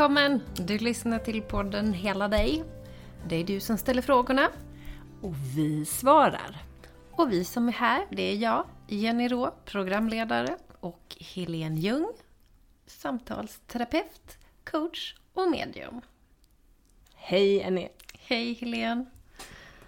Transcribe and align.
Välkommen! 0.00 0.42
Du 0.54 0.78
lyssnar 0.78 1.18
till 1.18 1.42
podden 1.42 1.92
Hela 1.92 2.28
dig. 2.28 2.64
Det 3.28 3.36
är 3.36 3.44
du 3.44 3.60
som 3.60 3.78
ställer 3.78 4.02
frågorna. 4.02 4.48
Och 5.22 5.34
vi 5.56 5.84
svarar. 5.84 6.56
Och 7.12 7.32
vi 7.32 7.44
som 7.44 7.68
är 7.68 7.72
här, 7.72 8.06
det 8.10 8.22
är 8.22 8.36
jag, 8.36 8.66
Jenny 8.88 9.28
Rå, 9.28 9.54
programledare 9.64 10.56
och 10.80 11.16
Helene 11.20 11.80
Ljung, 11.80 12.08
samtalsterapeut, 12.86 14.38
coach 14.64 15.14
och 15.32 15.50
medium. 15.50 16.00
Hej 17.14 17.64
Annie! 17.64 17.88
Hej 18.18 18.54
Helene! 18.54 19.04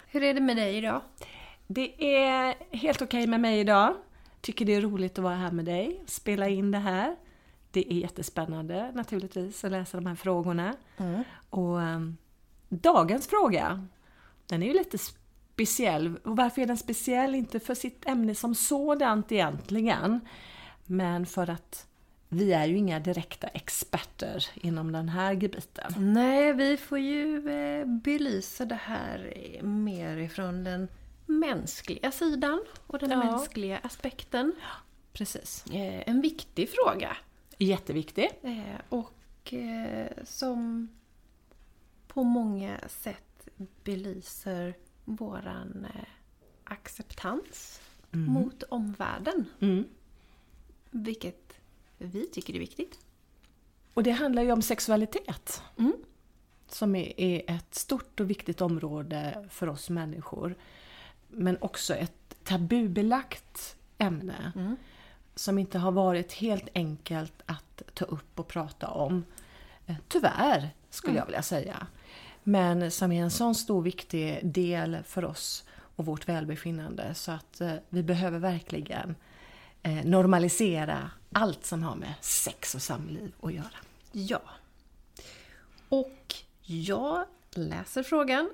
Hur 0.06 0.22
är 0.22 0.34
det 0.34 0.40
med 0.40 0.56
dig 0.56 0.76
idag? 0.76 1.00
Det 1.66 2.16
är 2.16 2.54
helt 2.76 3.02
okej 3.02 3.26
med 3.26 3.40
mig 3.40 3.60
idag. 3.60 3.94
Tycker 4.40 4.64
det 4.64 4.74
är 4.74 4.80
roligt 4.80 5.18
att 5.18 5.24
vara 5.24 5.36
här 5.36 5.52
med 5.52 5.64
dig, 5.64 6.02
spela 6.06 6.48
in 6.48 6.70
det 6.70 6.78
här. 6.78 7.16
Det 7.72 7.92
är 7.92 7.96
jättespännande 7.96 8.92
naturligtvis 8.94 9.64
att 9.64 9.70
läsa 9.70 9.96
de 9.96 10.06
här 10.06 10.14
frågorna. 10.14 10.74
Mm. 10.96 11.22
Och 11.50 11.76
um, 11.78 12.16
dagens 12.68 13.26
fråga, 13.26 13.86
den 14.46 14.62
är 14.62 14.66
ju 14.66 14.72
lite 14.72 14.98
speciell. 14.98 16.16
Och 16.24 16.36
varför 16.36 16.62
är 16.62 16.66
den 16.66 16.76
speciell? 16.76 17.34
Inte 17.34 17.60
för 17.60 17.74
sitt 17.74 18.06
ämne 18.06 18.34
som 18.34 18.54
sådant 18.54 19.32
egentligen, 19.32 20.20
men 20.86 21.26
för 21.26 21.50
att 21.50 21.86
vi 22.28 22.52
är 22.52 22.66
ju 22.66 22.76
inga 22.76 23.00
direkta 23.00 23.46
experter 23.46 24.46
inom 24.54 24.92
den 24.92 25.08
här 25.08 25.32
gebiten. 25.32 25.92
Nej, 25.96 26.52
vi 26.52 26.76
får 26.76 26.98
ju 26.98 27.50
eh, 27.50 27.86
belysa 27.86 28.64
det 28.64 28.74
här 28.82 29.32
mer 29.62 30.16
ifrån 30.16 30.64
den 30.64 30.88
mänskliga 31.26 32.10
sidan 32.12 32.62
och 32.86 32.98
den 32.98 33.10
Ja. 33.10 33.16
mänskliga 33.24 33.78
aspekten. 33.82 34.52
Precis. 35.12 35.64
Eh, 35.72 36.08
En 36.08 36.20
viktig 36.20 36.68
fråga 36.70 37.16
Jätteviktig. 37.58 38.28
eh, 38.42 38.80
och 38.88 39.52
eh, 39.54 40.10
som 40.24 40.88
på 42.06 42.22
många 42.22 42.80
sätt 42.88 43.48
belyser 43.84 44.74
våran 45.04 45.86
eh, 45.94 46.04
acceptans 46.64 47.80
mot 48.10 48.62
omvärlden. 48.62 49.44
Mm. 49.60 49.84
Vilket 50.90 51.52
vi 51.98 52.26
tycker 52.26 52.54
är 52.54 52.58
viktigt. 52.58 52.98
Och 53.94 54.02
det 54.02 54.10
handlar 54.10 54.42
ju 54.42 54.52
om 54.52 54.62
sexualitet. 54.62 55.62
Mm. 55.78 55.92
Som 56.68 56.96
är, 56.96 57.20
är 57.20 57.56
ett 57.56 57.74
stort 57.74 58.20
och 58.20 58.30
viktigt 58.30 58.60
område 58.60 59.48
för 59.50 59.68
oss 59.68 59.90
människor. 59.90 60.54
Men 61.28 61.56
också 61.60 61.94
ett 61.94 62.36
tabubelagt 62.44 63.76
ämne. 63.98 64.52
Mm. 64.54 64.76
Som 65.34 65.58
inte 65.58 65.78
har 65.78 65.92
varit 65.92 66.32
helt 66.32 66.68
enkelt 66.74 67.42
att 67.46 67.82
ta 67.94 68.04
upp 68.04 68.38
och 68.38 68.48
prata 68.48 68.88
om. 68.88 69.24
Eh, 69.86 69.94
Tyvärr, 70.08 70.70
skulle 70.90 71.16
jag 71.18 71.26
vilja 71.26 71.42
säga. 71.42 71.86
Men 72.42 72.90
som 72.90 73.12
är 73.12 73.22
en 73.22 73.30
sån 73.30 73.54
stor 73.54 73.82
viktig 73.82 74.40
del 74.42 74.98
för 75.06 75.24
oss 75.24 75.64
och 75.96 76.04
vårt 76.06 76.28
välbefinnande. 76.28 77.14
Så 77.14 77.32
att 77.32 77.60
eh, 77.60 77.74
vi 77.88 78.02
behöver 78.02 78.38
verkligen 78.38 79.14
eh, 79.82 80.04
normalisera 80.04 81.10
allt 81.32 81.66
som 81.66 81.82
har 81.82 81.96
med 81.96 82.14
sex 82.20 82.74
och 82.74 82.82
samliv 82.82 83.32
att 83.42 83.52
göra. 83.52 83.76
Ja. 84.12 84.42
Och 85.88 86.34
jag 86.62 87.24
läser 87.50 88.02
frågan. 88.02 88.50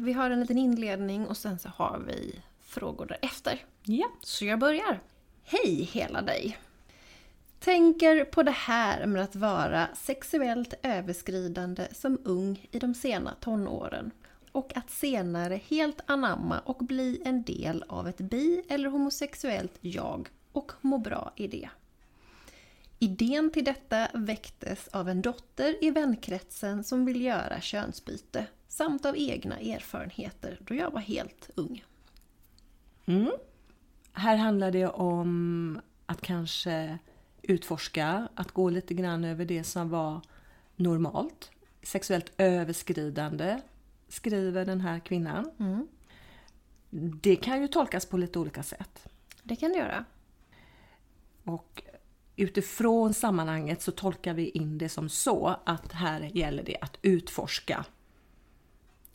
Vi 0.00 0.12
har 0.12 0.30
en 0.30 0.40
liten 0.40 0.58
inledning 0.58 1.26
och 1.26 1.36
sen 1.36 1.58
så 1.58 1.68
har 1.68 2.02
vi 2.06 2.40
frågor 2.60 3.06
därefter. 3.06 3.64
Ja. 3.82 4.06
Så 4.22 4.44
jag 4.44 4.58
börjar. 4.58 5.00
Hej 5.48 5.82
hela 5.82 6.22
dig! 6.22 6.58
Tänker 7.58 8.24
på 8.24 8.42
det 8.42 8.50
här 8.50 9.06
med 9.06 9.22
att 9.22 9.36
vara 9.36 9.88
sexuellt 9.94 10.74
överskridande 10.82 11.88
som 11.92 12.18
ung 12.24 12.68
i 12.70 12.78
de 12.78 12.94
sena 12.94 13.34
tonåren 13.40 14.10
och 14.52 14.76
att 14.76 14.90
senare 14.90 15.60
helt 15.68 16.00
anamma 16.06 16.58
och 16.58 16.76
bli 16.76 17.22
en 17.24 17.42
del 17.42 17.84
av 17.88 18.08
ett 18.08 18.18
bi 18.18 18.62
eller 18.68 18.88
homosexuellt 18.88 19.72
jag 19.80 20.28
och 20.52 20.72
må 20.80 20.98
bra 20.98 21.32
i 21.36 21.46
det. 21.46 21.68
Idén 22.98 23.50
till 23.50 23.64
detta 23.64 24.08
väcktes 24.14 24.88
av 24.88 25.08
en 25.08 25.22
dotter 25.22 25.84
i 25.84 25.90
vänkretsen 25.90 26.84
som 26.84 27.04
vill 27.04 27.20
göra 27.20 27.60
könsbyte 27.60 28.46
samt 28.68 29.06
av 29.06 29.16
egna 29.16 29.58
erfarenheter 29.58 30.58
då 30.60 30.74
jag 30.74 30.90
var 30.90 31.00
helt 31.00 31.50
ung. 31.54 31.84
Mm. 33.06 33.30
Här 34.18 34.36
handlar 34.36 34.70
det 34.70 34.86
om 34.86 35.80
att 36.06 36.20
kanske 36.20 36.98
utforska, 37.42 38.28
att 38.34 38.52
gå 38.52 38.70
lite 38.70 38.94
grann 38.94 39.24
över 39.24 39.44
det 39.44 39.64
som 39.64 39.88
var 39.88 40.20
normalt. 40.76 41.50
Sexuellt 41.82 42.32
överskridande, 42.38 43.60
skriver 44.08 44.64
den 44.64 44.80
här 44.80 44.98
kvinnan. 44.98 45.50
Mm. 45.58 45.88
Det 47.22 47.36
kan 47.36 47.60
ju 47.60 47.68
tolkas 47.68 48.06
på 48.06 48.16
lite 48.16 48.38
olika 48.38 48.62
sätt. 48.62 49.08
Det 49.42 49.56
kan 49.56 49.72
du 49.72 49.78
göra. 49.78 50.04
Och 51.44 51.82
utifrån 52.36 53.14
sammanhanget 53.14 53.82
så 53.82 53.92
tolkar 53.92 54.34
vi 54.34 54.48
in 54.48 54.78
det 54.78 54.88
som 54.88 55.08
så 55.08 55.56
att 55.64 55.92
här 55.92 56.20
gäller 56.20 56.62
det 56.62 56.76
att 56.80 56.98
utforska 57.02 57.84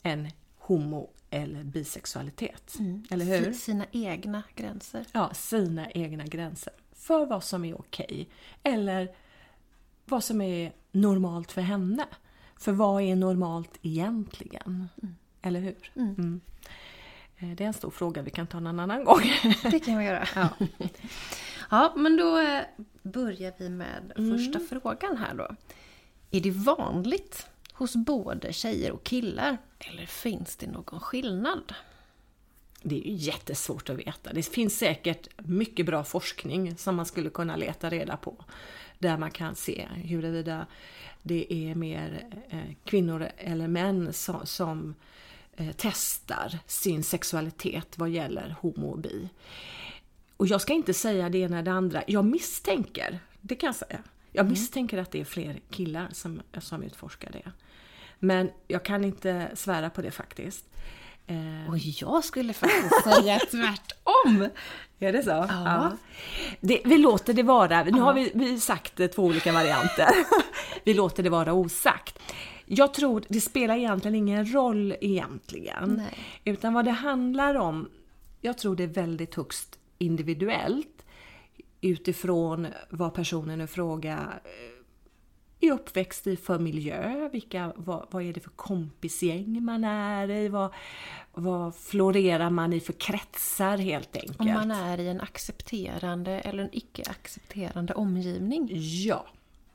en 0.04 0.32
homo 0.58 1.10
eller 1.34 1.64
bisexualitet. 1.64 2.78
Eller 3.10 3.26
hur? 3.26 3.52
Si- 3.54 3.60
Sina 3.60 3.86
egna 3.92 4.44
gränser. 4.56 5.06
ja, 5.12 5.34
sina 5.34 5.92
egna 5.92 6.26
gränser 6.26 6.74
för 6.96 7.26
vad 7.26 7.44
som 7.44 7.66
är 7.66 7.80
okej 7.80 8.30
eller 8.64 9.16
vad 10.06 10.24
som 10.24 10.42
är 10.42 10.74
normalt 10.92 11.52
för 11.52 11.62
henne. 11.62 12.06
För 12.60 12.72
vad 12.72 13.02
är 13.04 13.16
normalt 13.16 13.78
egentligen? 13.82 14.90
Eller 15.42 15.60
hur? 15.60 15.92
Mm. 15.96 16.42
Eh, 17.38 17.50
Det 17.50 17.64
är 17.64 17.68
en 17.68 17.74
stor 17.74 17.92
fråga 17.92 18.22
vi 18.22 18.32
kan 18.32 18.48
ta 18.48 18.58
en 18.58 18.68
annan 18.68 19.04
gång. 19.06 19.22
Det 19.72 19.80
kan 19.80 19.98
vi 19.98 20.06
göra. 20.06 20.28
Ja, 20.36 20.50
ja 21.70 21.94
men 21.98 22.18
då 22.18 22.38
eh, 22.40 22.62
börjar 23.04 23.54
vi 23.58 23.70
med 23.70 24.12
första 24.16 24.60
frågan 24.60 25.18
här 25.18 25.34
då. 25.36 25.56
Är 26.32 26.42
det 26.42 26.52
vanligt 26.52 27.48
hos 27.82 27.96
både 27.96 28.54
tjejer 28.54 28.92
och 28.92 29.04
killar? 29.04 29.58
Eller 29.80 30.06
finns 30.06 30.56
det 30.56 30.68
någon 30.68 31.00
skillnad? 31.00 31.74
Det 32.82 32.96
är 32.96 33.12
ju 33.12 33.14
jättesvårt 33.14 33.90
att 33.90 33.98
veta. 33.98 34.34
Det 34.34 34.44
finns 34.44 34.78
säkert 34.78 35.28
mycket 35.38 35.86
bra 35.86 36.04
forskning 36.04 36.78
som 36.78 36.96
man 36.96 37.06
skulle 37.06 37.30
kunna 37.30 37.56
leta 37.56 37.90
reda 37.90 38.18
på. 38.18 38.46
Där 39.00 39.18
man 39.18 39.32
kan 39.32 39.56
se 39.56 39.88
huruvida 39.94 40.66
det 41.22 41.54
är 41.54 41.76
mer 41.76 42.26
eh, 42.50 42.76
kvinnor 42.86 43.30
eller 43.38 43.68
män 43.68 44.14
som, 44.14 44.46
som 44.46 44.96
eh, 45.54 45.76
testar 45.78 46.60
sin 46.68 47.04
sexualitet 47.04 47.98
vad 47.98 48.10
gäller 48.10 48.56
homo 48.62 48.88
och 48.88 49.00
bi. 49.00 49.30
Och 50.38 50.48
jag 50.48 50.62
ska 50.62 50.74
inte 50.74 50.94
säga 50.94 51.30
det 51.30 51.38
ena 51.38 51.60
eller 51.60 51.72
det 51.72 51.78
andra. 51.78 52.04
Jag 52.08 52.26
misstänker, 52.26 53.20
det 53.42 53.56
kan 53.56 53.68
jag 53.68 53.76
säga. 53.76 54.04
Jag 54.32 54.50
misstänker 54.50 54.98
att 54.98 55.12
det 55.12 55.22
är 55.22 55.26
fler 55.26 55.60
killar 55.70 56.10
som, 56.12 56.42
som 56.60 56.84
utforskar 56.84 57.32
det. 57.32 57.52
Men 58.24 58.50
jag 58.68 58.86
kan 58.86 59.04
inte 59.04 59.48
svära 59.54 59.90
på 59.90 60.02
det 60.02 60.12
faktiskt. 60.12 60.66
Eh, 61.28 61.70
Och 61.70 61.78
jag 61.78 62.24
skulle 62.24 62.54
faktiskt 62.54 63.04
säga 63.04 63.40
tvärtom. 63.40 64.50
är 65.00 65.14
det 65.14 65.24
så? 65.24 65.30
Ja. 65.50 65.92
Det, 66.60 66.82
vi 66.86 66.98
låter 66.98 67.34
det 67.34 67.44
vara. 67.44 67.84
Nu 67.84 68.00
har 68.02 68.14
vi, 68.14 68.32
vi 68.36 68.60
sagt 68.60 69.00
eh, 69.00 69.08
två 69.08 69.24
olika 69.24 69.52
varianter. 69.52 70.10
vi 70.84 70.94
låter 70.94 71.24
det 71.24 71.30
vara 71.30 71.54
osagt. 71.54 72.20
Jag 72.66 72.94
tror 72.94 73.24
det 73.28 73.42
spelar 73.42 73.78
egentligen 73.78 74.16
ingen 74.16 74.54
roll 74.54 74.96
egentligen. 75.02 75.94
Nej. 75.98 76.18
Utan 76.44 76.74
vad 76.74 76.86
det 76.86 76.92
handlar 76.92 77.56
om, 77.56 77.90
jag 78.42 78.58
tror 78.58 78.76
det 78.76 78.84
är 78.84 78.88
väldigt 78.88 79.36
högst 79.36 79.80
individuellt 79.98 81.06
utifrån 81.82 82.68
vad 82.90 83.14
personen 83.14 83.62
i 83.62 83.68
fråga 83.68 84.14
eh, 84.44 84.81
är 85.62 85.72
uppväxt 85.72 86.28
i 86.28 86.36
för 86.36 86.60
miljö, 86.60 87.30
vilka, 87.32 87.74
vad, 87.76 88.08
vad 88.10 88.24
är 88.24 88.34
det 88.34 88.40
för 88.40 88.50
kompisgäng 88.50 89.64
man 89.64 89.84
är 89.84 90.30
i, 90.30 90.48
vad, 90.48 90.74
vad 91.34 91.76
florerar 91.76 92.50
man 92.50 92.74
i 92.74 92.80
för 92.80 92.94
kretsar 92.94 93.78
helt 93.78 94.16
enkelt. 94.16 94.40
Om 94.40 94.54
man 94.54 94.72
är 94.72 94.98
i 95.00 95.08
en 95.08 95.22
accepterande 95.22 96.32
eller 96.32 96.64
en 96.64 96.70
icke-accepterande 96.76 97.94
omgivning. 97.94 98.70
Ja, 99.06 99.26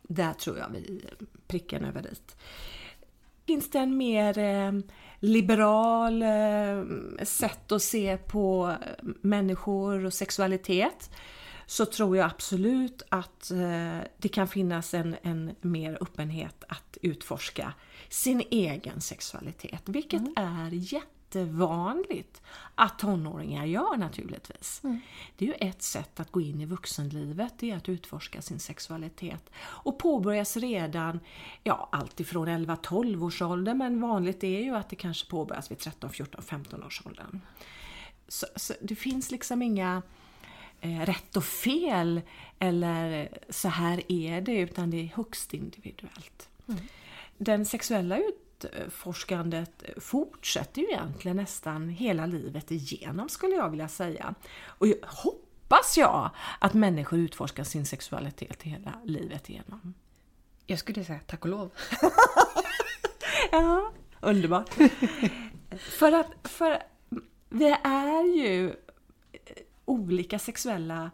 där 0.02 0.32
tror 0.32 0.58
jag 0.58 0.68
vi 0.68 1.00
pricken 1.46 1.84
över 1.84 2.02
dit. 2.02 2.36
Finns 3.46 3.70
det 3.70 3.78
en 3.78 3.96
mer 3.96 4.38
eh, 4.38 4.72
liberal 5.20 6.22
eh, 6.22 6.84
sätt 7.22 7.72
att 7.72 7.82
se 7.82 8.16
på 8.16 8.74
människor 9.20 10.04
och 10.04 10.12
sexualitet 10.12 11.10
så 11.66 11.86
tror 11.86 12.16
jag 12.16 12.26
absolut 12.26 13.02
att 13.08 13.50
eh, 13.50 13.98
det 14.18 14.28
kan 14.28 14.48
finnas 14.48 14.94
en, 14.94 15.16
en 15.22 15.54
mer 15.60 15.98
öppenhet 16.00 16.64
att 16.68 16.98
utforska 17.02 17.72
sin 18.08 18.42
egen 18.50 19.00
sexualitet, 19.00 19.82
vilket 19.84 20.22
är 20.36 20.70
jättevanligt 20.72 22.42
att 22.74 22.98
tonåringar 22.98 23.64
gör 23.64 23.96
naturligtvis. 23.96 24.80
Mm. 24.84 25.00
Det 25.36 25.44
är 25.44 25.48
ju 25.48 25.68
ett 25.68 25.82
sätt 25.82 26.20
att 26.20 26.32
gå 26.32 26.40
in 26.40 26.60
i 26.60 26.66
vuxenlivet, 26.66 27.54
det 27.58 27.70
är 27.70 27.76
att 27.76 27.88
utforska 27.88 28.42
sin 28.42 28.58
sexualitet. 28.58 29.50
Och 29.58 29.98
påbörjas 29.98 30.56
redan, 30.56 31.20
ja 31.62 31.88
alltifrån 31.92 32.48
11-12 32.48 33.24
års 33.24 33.42
ålder, 33.42 33.74
men 33.74 34.00
vanligt 34.00 34.44
är 34.44 34.60
ju 34.60 34.76
att 34.76 34.88
det 34.88 34.96
kanske 34.96 35.30
påbörjas 35.30 35.70
vid 35.70 35.78
13, 35.78 36.10
14, 36.10 36.42
15 36.42 36.82
års 36.82 37.02
åldern. 37.06 37.40
Så, 38.28 38.46
så 38.56 38.74
det 38.80 38.96
finns 38.96 39.30
liksom 39.30 39.62
inga 39.62 40.02
eh, 40.80 41.00
rätt 41.00 41.36
och 41.36 41.44
fel 41.44 42.20
eller 42.58 43.28
så 43.48 43.68
här 43.68 44.02
är 44.12 44.40
det, 44.40 44.58
utan 44.58 44.90
det 44.90 44.96
är 44.96 45.06
högst 45.16 45.54
individuellt. 45.54 46.48
Mm. 46.68 46.80
Den 47.38 47.64
sexuella 47.64 48.18
utforskandet 48.18 49.84
fortsätter 49.96 50.82
ju 50.82 50.88
egentligen 50.88 51.36
nästan 51.36 51.88
hela 51.88 52.26
livet 52.26 52.70
igenom 52.70 53.28
skulle 53.28 53.54
jag 53.54 53.70
vilja 53.70 53.88
säga. 53.88 54.34
Och 54.64 54.86
jag 54.86 54.96
hoppas 55.02 55.98
jag 55.98 56.30
att 56.58 56.74
människor 56.74 57.18
utforskar 57.18 57.64
sin 57.64 57.86
sexualitet 57.86 58.62
hela 58.62 58.92
livet 59.04 59.50
igenom. 59.50 59.94
Jag 60.66 60.78
skulle 60.78 61.04
säga 61.04 61.20
tack 61.26 61.44
och 61.44 61.50
lov. 61.50 61.70
Ja, 63.50 63.92
underbart. 64.20 64.70
för 65.78 66.12
att 66.12 66.26
för 66.44 66.82
vi 67.48 67.76
är 67.82 68.36
ju 68.36 68.74
olika 69.86 70.38
sexuella 70.38 71.10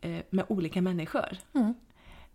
eh, 0.00 0.22
med 0.30 0.44
olika 0.48 0.82
människor. 0.82 1.36
Mm. 1.52 1.74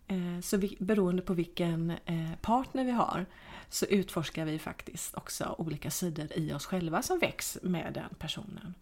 Eh, 0.06 0.40
Så 0.42 0.56
vi, 0.56 0.76
beroende 0.80 1.22
på 1.22 1.34
vilken 1.34 1.90
eh, 1.90 2.30
partner 2.40 2.84
vi 2.84 2.90
har 2.90 3.26
så 3.68 3.86
utforskar 3.86 4.44
vi 4.44 4.58
faktiskt 4.58 5.14
också 5.14 5.54
olika 5.58 5.90
sidor 5.90 6.28
i 6.38 6.52
oss 6.52 6.66
själva 6.66 7.02
som 7.02 7.18
väcks 7.18 7.58
med 7.62 7.92
den 7.94 8.14
personen. 8.18 8.74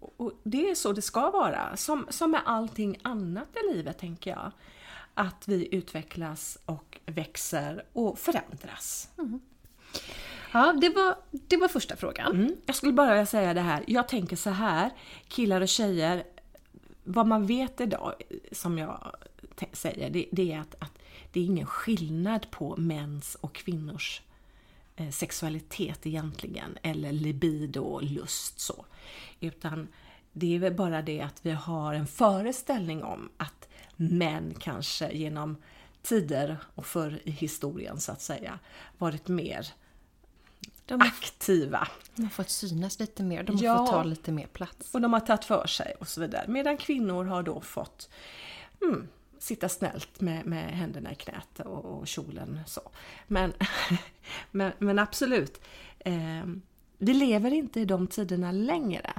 Och- 0.00 0.12
Och 0.20 0.32
det 0.42 0.70
är 0.70 0.74
så 0.74 0.92
det 0.92 1.02
ska 1.02 1.30
vara, 1.30 1.76
som, 1.76 2.06
som 2.10 2.30
med 2.30 2.40
allting 2.44 2.98
annat 3.02 3.48
i 3.56 3.74
livet 3.74 3.98
tänker 3.98 4.30
jag. 4.30 4.52
Att 5.14 5.48
vi 5.48 5.74
utvecklas 5.74 6.58
och 6.66 6.98
växer 7.06 7.84
och 7.92 8.18
förändras. 8.18 9.10
Ja, 10.56 10.72
det 10.72 10.88
var, 10.88 11.16
det 11.30 11.56
var 11.56 11.68
första 11.68 11.96
frågan. 11.96 12.34
Mm. 12.34 12.56
Jag 12.66 12.76
skulle 12.76 12.92
bara 12.92 13.10
vilja 13.10 13.26
säga 13.26 13.54
det 13.54 13.60
här, 13.60 13.84
jag 13.86 14.08
tänker 14.08 14.36
så 14.36 14.50
här, 14.50 14.90
killar 15.28 15.60
och 15.60 15.68
tjejer, 15.68 16.24
vad 17.04 17.26
man 17.26 17.46
vet 17.46 17.80
idag, 17.80 18.14
som 18.52 18.78
jag 18.78 19.14
säger, 19.72 20.10
det, 20.10 20.26
det 20.32 20.52
är 20.52 20.60
att, 20.60 20.74
att 20.78 20.98
det 21.32 21.40
är 21.40 21.44
ingen 21.44 21.66
skillnad 21.66 22.50
på 22.50 22.76
mäns 22.76 23.34
och 23.40 23.54
kvinnors 23.54 24.22
eh, 24.96 25.10
sexualitet 25.10 26.06
egentligen, 26.06 26.78
eller 26.82 27.12
libido 27.12 27.80
och 27.80 28.02
lust 28.02 28.60
så. 28.60 28.86
Utan 29.40 29.88
det 30.32 30.54
är 30.54 30.58
väl 30.58 30.74
bara 30.74 31.02
det 31.02 31.20
att 31.20 31.46
vi 31.46 31.50
har 31.50 31.94
en 31.94 32.06
föreställning 32.06 33.02
om 33.02 33.28
att 33.36 33.68
män 33.96 34.54
kanske 34.60 35.12
genom 35.12 35.56
tider 36.02 36.56
och 36.74 36.86
förr 36.86 37.20
i 37.24 37.30
historien 37.30 38.00
så 38.00 38.12
att 38.12 38.22
säga 38.22 38.58
varit 38.98 39.28
mer 39.28 39.66
de 40.86 41.00
har, 41.00 41.06
aktiva. 41.08 41.88
de 42.14 42.22
har 42.22 42.30
fått 42.30 42.50
synas 42.50 42.98
lite 42.98 43.22
mer, 43.22 43.42
de 43.42 43.56
har 43.56 43.64
Ja. 43.64 43.78
fått 43.78 43.90
ta 43.90 44.02
lite 44.02 44.32
mer 44.32 44.46
plats. 44.46 44.94
Och 44.94 45.00
de 45.00 45.12
har 45.12 45.20
tagit 45.20 45.44
för 45.44 45.66
sig 45.66 45.94
och 46.00 46.08
så 46.08 46.20
vidare. 46.20 46.44
Medan 46.48 46.76
kvinnor 46.76 47.24
har 47.24 47.42
då 47.42 47.60
fått 47.60 48.08
mm, 48.82 49.08
sitta 49.38 49.68
snällt 49.68 50.20
med, 50.20 50.46
med 50.46 50.70
händerna 50.70 51.12
i 51.12 51.14
knät 51.14 51.60
och, 51.60 51.84
och 51.84 52.06
kjolen 52.08 52.60
så. 52.66 52.80
Men, 53.26 53.52
men, 54.50 54.72
men 54.78 54.98
absolut, 54.98 55.60
eh, 55.98 56.44
vi 56.98 57.14
lever 57.14 57.52
inte 57.52 57.80
i 57.80 57.84
de 57.84 58.06
tiderna 58.06 58.52
längre. 58.52 59.12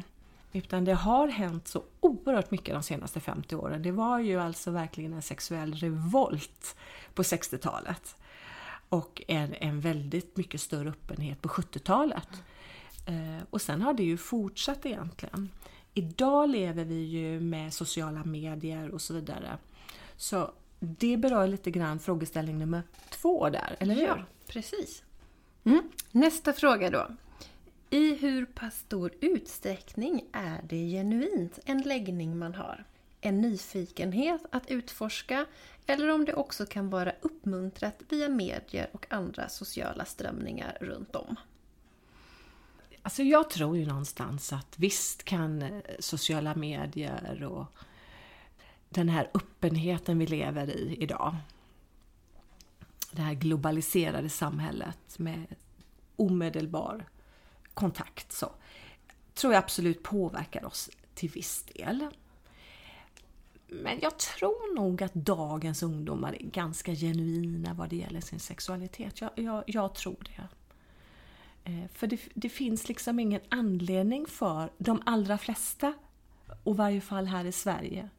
Utan 0.54 0.86
det 0.86 0.94
har 0.94 1.28
hänt 1.28 1.68
så 1.68 1.84
oerhört 2.00 2.52
mycket 2.52 2.74
de 2.74 2.84
senaste 2.84 3.20
50 3.20 3.56
åren. 3.56 3.81
Det 3.84 3.92
var 3.92 4.20
ju 4.20 4.40
alltså 4.42 4.72
verkligen 4.72 5.13
en 5.13 5.22
sexuell 5.22 5.74
revolt 5.74 6.75
på 7.13 7.24
60-talet. 7.24 8.16
Och 8.89 9.22
en, 9.28 9.54
en 9.54 9.80
väldigt 9.80 10.38
mycket 10.38 10.62
större 10.62 10.89
öppenhet 10.89 11.42
på 11.42 11.50
70-talet. 11.50 12.28
Eh, 13.06 13.44
och 13.50 13.62
sen 13.62 13.81
har 13.81 13.94
det 13.94 14.04
ju 14.04 14.18
fortsatt 14.18 14.86
egentligen. 14.86 15.50
Idag 15.94 16.50
lever 16.50 16.86
vi 16.86 17.04
ju 17.04 17.39
med 17.39 17.74
sociala 17.74 18.24
medier 18.24 18.89
och 18.89 19.01
så 19.01 19.13
vidare. 19.13 19.57
Så 20.18 20.51
det 20.80 21.18
berör 21.18 21.48
lite 21.48 21.72
grann 21.72 22.00
frågeställning 22.00 22.57
nummer 22.57 22.84
två 23.10 23.50
där, 23.50 23.75
eller 23.80 23.95
hur? 23.95 24.07
Ja, 24.07 24.25
precis. 24.48 25.04
Mm. 25.63 25.89
Nästa 26.12 26.54
fråga 26.54 26.89
då. 26.89 27.07
I 27.89 28.16
hur 28.16 28.45
pass 28.45 28.80
stor 28.80 29.12
utsträckning 29.22 30.25
är 30.31 30.62
det 30.63 30.89
genuint 30.89 31.60
en 31.66 31.81
läggning 31.81 32.38
man 32.38 32.56
har? 32.56 32.86
En 33.22 33.42
nyfikenhet 33.42 34.42
att 34.51 34.72
utforska 34.72 35.45
eller 35.88 36.10
om 36.10 36.25
det 36.25 36.34
också 36.34 36.66
kan 36.66 36.89
vara 36.89 37.13
uppmuntrat 37.22 37.95
via 38.10 38.30
medier 38.30 38.89
och 38.94 39.06
andra 39.10 39.50
sociala 39.50 40.06
strömningar 40.06 40.78
runt 40.81 41.16
om? 41.16 41.36
Alltså 43.01 43.24
jag 43.24 43.50
tror 43.50 43.78
ju 43.78 43.86
någonstans 43.86 44.54
att 44.54 44.80
visst 44.80 45.24
kan 45.24 45.62
eh, 45.62 45.81
sociala 46.00 46.56
medier 46.56 47.44
och 47.44 47.66
den 48.89 49.10
här 49.10 49.30
öppenheten 49.34 50.19
vi 50.19 50.28
lever 50.28 50.69
i 50.69 50.98
idag. 51.00 51.36
Det 53.12 53.22
här 53.22 53.34
globaliserade 53.34 54.30
samhället 54.30 55.19
med 55.19 55.45
omedelbar 56.16 57.06
kontakt 57.74 58.31
så. 58.31 58.51
Tror 59.34 59.54
jag 59.54 59.63
absolut 59.63 60.04
påverkar 60.04 60.66
oss 60.66 60.89
till 61.13 61.30
viss 61.30 61.63
del. 61.63 62.07
Men 63.68 64.00
jag 64.02 64.18
tror 64.18 64.75
nog 64.75 65.04
att 65.04 65.14
dagens 65.14 65.84
ungdomar 65.84 66.36
är 66.42 66.46
ganska 66.48 66.94
genuina 66.96 67.74
vad 67.74 67.90
det 67.90 67.96
gäller 67.96 68.22
sin 68.22 68.40
sexualitet. 68.40 69.22
Jag, 69.22 69.31
jag, 69.36 69.64
jag 69.68 69.96
tror 69.96 70.18
det. 70.24 70.48
Eh, 71.72 71.88
För 71.94 72.08
det, 72.08 72.22
det 72.34 72.50
finns 72.50 72.88
liksom 72.88 73.19
ingen 73.19 73.42
anledning 73.50 74.25
för 74.25 74.69
de 74.78 75.02
allra 75.06 75.38
flesta, 75.38 75.94
och 76.64 76.74
i 76.74 76.78
varje 76.78 77.02
fall 77.02 77.25
här 77.25 77.46
i 77.46 77.52
Sverige, 77.52 78.10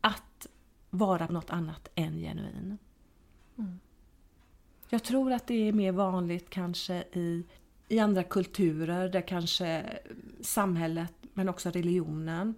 att 0.00 0.46
vara 0.90 1.26
något 1.26 1.50
annat 1.50 1.88
än 1.94 2.18
genuin. 2.18 2.78
Jag 4.88 5.02
tror 5.02 5.32
att 5.32 5.46
det 5.46 5.68
är 5.68 5.72
mer 5.72 5.92
vanligt 5.92 6.50
kanske 6.50 7.04
i, 7.12 7.44
i 7.88 7.98
andra 7.98 8.22
kulturer 8.22 9.08
där 9.08 9.20
kanske 9.20 9.98
samhället, 10.40 11.14
men 11.32 11.48
också 11.48 11.70
religionen, 11.70 12.54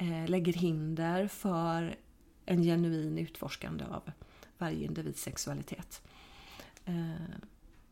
Eh, 0.00 0.28
lägger 0.28 0.52
hinder 0.52 1.28
för 1.28 1.96
en 2.46 2.62
genuin 2.62 3.18
utforskande 3.18 3.84
av 3.84 4.10
varje 4.58 4.84
individs 4.84 5.22
sexualitet. 5.22 6.02
Eh, 6.84 7.36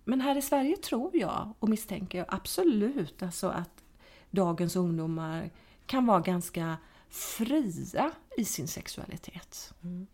men 0.04 0.20
här 0.20 0.36
i 0.36 0.42
Sverige 0.42 0.76
tror 0.76 1.16
jag 1.16 1.54
och 1.58 1.68
misstänker 1.68 2.18
jag 2.18 2.26
absolut 2.30 3.22
alltså 3.22 3.48
att 3.48 3.84
dagens 4.30 4.76
ungdomar 4.76 5.50
kan 5.86 6.06
vara 6.06 6.20
ganska 6.20 6.76
fria 7.08 8.10
i 8.36 8.44
sin 8.44 8.68
sexualitet. 8.68 9.74
Mm. 9.82 10.06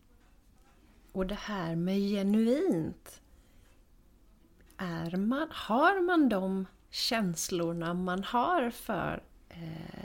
Och 1.12 1.26
det 1.26 1.38
här 1.40 1.76
med 1.76 1.98
genuint. 1.98 3.20
Är 4.76 5.16
man, 5.16 5.48
har 5.50 6.00
man 6.06 6.28
de 6.28 6.66
känslorna 6.90 7.94
man 7.94 8.24
har 8.24 8.70
för 8.70 9.22
eh, 9.48 10.03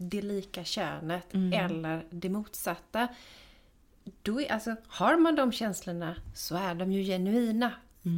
det 0.00 0.22
lika 0.22 0.64
könet 0.64 1.34
eller 1.34 2.04
det 2.10 2.28
motsatta. 2.28 3.08
Då 4.22 4.40
är, 4.40 4.52
alltså, 4.52 4.76
har 4.86 5.16
man 5.16 5.34
de 5.34 5.52
känslorna 5.52 6.16
så 6.34 6.56
är 6.56 6.74
de 6.74 6.92
ju 6.92 7.04
genuina 7.04 7.72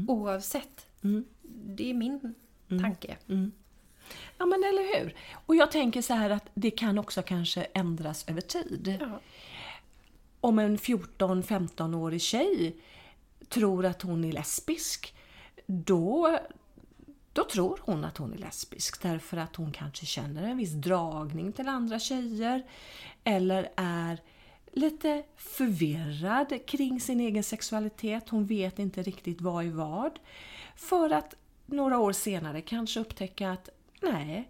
oavsett. 0.09 0.87
Mm. 1.03 1.25
Det 1.43 1.91
är 1.91 1.95
min 1.95 2.35
tanke. 2.69 3.17
Ja 4.39 4.47
men 4.47 4.65
eller 4.65 4.99
hur? 4.99 5.15
Och 5.47 5.57
jag 5.57 5.71
tänker 5.71 6.03
så 6.03 6.15
här 6.15 6.31
att 6.31 6.51
det 6.55 6.71
kan 6.71 6.99
också 6.99 7.23
kanske 7.23 7.65
ändras 7.65 8.29
över 8.29 8.41
tid. 8.41 8.99
Ja. 9.01 9.21
Om 10.41 10.59
en 10.59 10.79
14-15-årig 10.79 12.23
tjej 12.23 12.77
tror 13.49 13.87
att 13.87 14.03
hon 14.03 14.25
är 14.25 14.33
lesbisk, 14.33 15.15
då, 15.67 16.39
då 17.33 17.45
tror 17.45 17.81
hon 17.83 18.05
att 18.05 18.19
hon 18.19 18.33
är 18.33 18.39
lesbisk 18.39 19.03
därför 19.03 19.37
att 19.37 19.57
hon 19.57 19.73
kanske 19.73 20.07
känner 20.07 20.43
en 20.43 20.57
viss 20.57 20.73
dragning 20.73 21.53
till 21.53 21.69
andra 21.69 21.99
tjejer 21.99 22.62
eller 23.25 23.71
är 23.77 24.19
lite 24.73 25.23
förvirrad 25.37 26.67
kring 26.67 27.01
sin 27.01 27.21
egen 27.21 27.43
sexualitet. 27.43 28.29
Hon 28.29 28.47
vet 28.47 28.79
inte 28.79 29.03
riktigt 29.03 29.41
vad 29.41 29.65
är 29.65 29.71
vad. 29.71 30.19
För 30.77 31.11
att 31.11 31.35
några 31.67 31.99
år 31.99 32.12
senare 32.12 32.61
kanske 32.61 33.01
upptäcka 33.01 33.51
att 33.51 33.69
nej, 34.01 34.49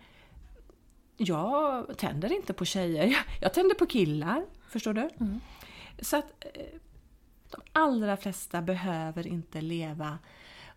jag 1.16 1.98
tänder 1.98 2.32
inte 2.32 2.52
på 2.52 2.64
tjejer, 2.64 3.16
jag, 3.40 3.54
tänder 3.54 3.74
på 3.74 3.86
killar. 3.86 4.46
Förstår 4.68 4.92
du? 4.92 5.10
Så 6.00 6.16
att 6.16 6.44
eh, 6.54 6.62
de 7.50 7.60
allra 7.72 8.16
flesta 8.16 8.62
behöver 8.62 9.26
inte 9.26 9.60
leva 9.60 10.18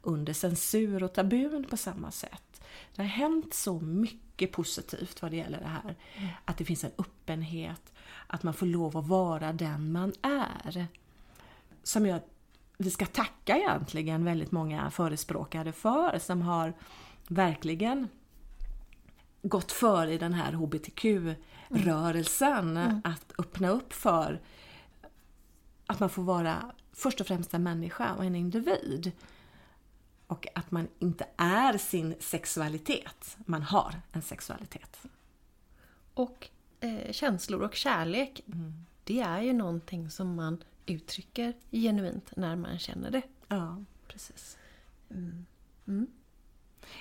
under 0.05 0.33
censur 0.33 1.03
och 1.03 1.13
tabun 1.13 1.65
på 1.69 1.77
samma 1.77 2.11
sätt. 2.11 2.61
Det 2.95 3.01
har 3.01 3.09
hänt 3.09 3.53
så 3.53 3.79
mycket 3.79 4.51
positivt 4.51 5.21
vad 5.21 5.31
det 5.31 5.37
gäller 5.37 5.59
det 5.59 5.67
här. 5.67 5.95
Mm. 6.15 6.29
Att 6.45 6.57
det 6.57 6.65
finns 6.65 6.83
en 6.83 6.91
öppenhet, 6.97 7.93
att 8.27 8.43
man 8.43 8.53
får 8.53 8.65
lov 8.65 8.97
att 8.97 9.07
vara 9.07 9.53
den 9.53 9.91
man 9.91 10.13
är. 10.21 10.87
Som 11.83 12.05
jag, 12.05 12.19
vi 12.77 12.91
ska 12.91 13.05
tacka 13.05 13.57
egentligen 13.57 14.25
väldigt 14.25 14.51
många 14.51 14.91
förespråkare 14.91 15.71
för, 15.71 16.19
som 16.19 16.41
har 16.41 16.73
verkligen 17.27 18.07
gått 19.41 19.71
före 19.71 20.13
i 20.13 20.17
den 20.17 20.33
här 20.33 20.53
HBTQ-rörelsen. 20.53 22.77
Mm. 22.77 23.01
Att 23.03 23.33
öppna 23.37 23.69
upp 23.69 23.93
för 23.93 24.41
att 25.87 25.99
man 25.99 26.09
får 26.09 26.23
vara 26.23 26.71
först 26.93 27.21
och 27.21 27.27
främst 27.27 27.53
en 27.53 27.63
människa 27.63 28.13
och 28.13 28.25
en 28.25 28.35
individ. 28.35 29.11
Och 30.27 30.47
att 30.55 30.71
man 30.71 30.87
inte 30.99 31.27
är 31.37 31.77
sin 31.77 32.15
sexualitet, 32.19 33.37
man 33.45 33.63
har 33.63 34.01
en 34.11 34.21
sexualitet. 34.21 35.05
Och 36.13 36.49
eh, 36.79 37.11
känslor 37.11 37.61
och 37.61 37.75
kärlek, 37.75 38.41
mm. 38.47 38.85
det 39.03 39.19
är 39.19 39.41
ju 39.41 39.53
någonting 39.53 40.09
som 40.09 40.35
man 40.35 40.63
uttrycker 40.85 41.53
genuint 41.71 42.35
när 42.35 42.55
man 42.55 42.79
känner 42.79 43.11
det. 43.11 43.21
Ja, 43.47 43.83
precis. 44.07 44.57
Mm. 45.09 45.45
Mm. 45.87 46.07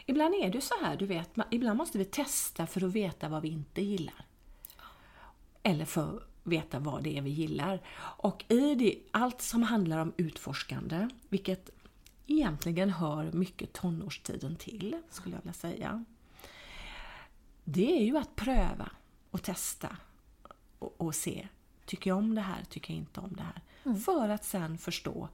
Ibland 0.07 0.35
är 0.35 0.50
det 0.50 0.61
så 0.61 0.75
här, 0.83 0.97
du 0.97 1.07
vet, 1.07 1.31
ibland 1.50 1.76
måste 1.76 1.99
vi 1.99 2.04
testa 2.04 2.66
för 2.66 2.87
att 2.87 2.93
veta 2.93 3.28
vad 3.28 3.43
vi 3.43 3.49
inte 3.49 3.83
gillar. 3.83 4.26
Eller 5.62 5.85
för 5.85 6.16
att 6.16 6.23
veta 6.43 6.78
vad 6.78 7.02
det 7.02 7.19
är 7.19 7.23
vi 7.23 7.31
gillar. 7.31 7.81
Och 7.99 8.45
i 8.49 8.75
det, 8.75 8.99
allt 9.11 9.43
som 9.43 9.62
handlar 9.62 9.99
om 9.99 10.12
utforskande, 10.16 11.09
vilket 11.28 11.71
egentligen 12.26 12.90
hör 12.90 13.33
mycket 13.33 13.73
tonårstiden 13.73 14.57
till, 14.57 14.97
skulle 15.11 15.37
jag 15.37 15.43
vilja 15.43 15.52
säga. 15.52 16.04
Det 17.64 17.99
är 17.99 18.04
ju 18.04 18.16
att 18.16 18.37
pröva 18.37 18.90
och 19.31 19.43
testa 19.43 19.97
och, 20.78 21.00
och 21.00 21.14
se, 21.14 21.49
tycker 21.87 22.11
jag 22.11 22.19
om 22.19 22.35
det 22.35 22.40
här, 22.40 22.64
tycker 22.64 22.95
jag 22.95 22.99
inte 22.99 23.21
om 23.21 23.33
det 23.37 23.43
här? 23.43 23.62
Mm. 23.85 24.00
För 24.00 24.28
att 24.28 24.45
sen 24.45 24.78
förstå 24.78 25.28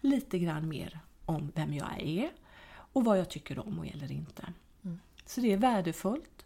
lite 0.00 0.38
grann 0.38 0.68
mer 0.68 1.00
om 1.24 1.52
vem 1.54 1.74
jag 1.74 2.00
är 2.00 2.32
och 2.68 3.04
vad 3.04 3.18
jag 3.18 3.30
tycker 3.30 3.66
om 3.66 3.78
och 3.78 3.86
eller 3.86 4.12
inte. 4.12 4.52
Mm. 4.84 5.00
Så 5.26 5.40
det 5.40 5.52
är 5.52 5.56
värdefullt. 5.56 6.44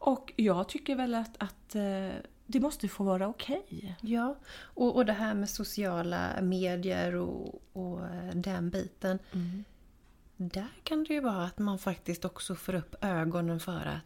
Och 0.00 0.32
jag 0.36 0.68
tycker 0.68 0.96
väl 0.96 1.14
att, 1.14 1.42
att 1.42 1.74
eh, 1.74 2.10
det 2.50 2.60
måste 2.60 2.88
få 2.88 3.04
vara 3.04 3.28
okej. 3.28 3.64
Okay. 3.66 3.92
Ja, 4.00 4.36
och, 4.60 4.96
och 4.96 5.06
det 5.06 5.12
här 5.12 5.34
med 5.34 5.50
sociala 5.50 6.40
medier 6.42 7.14
och, 7.14 7.62
och 7.72 8.04
eh, 8.04 8.34
den 8.34 8.70
biten. 8.70 9.18
Mm. 9.32 9.64
Där 10.36 10.68
kan 10.82 11.04
det 11.04 11.14
ju 11.14 11.20
vara 11.20 11.44
att 11.44 11.58
man 11.58 11.78
faktiskt 11.78 12.24
också 12.24 12.54
får 12.54 12.74
upp 12.74 13.04
ögonen 13.04 13.60
för 13.60 13.86
att 13.86 14.02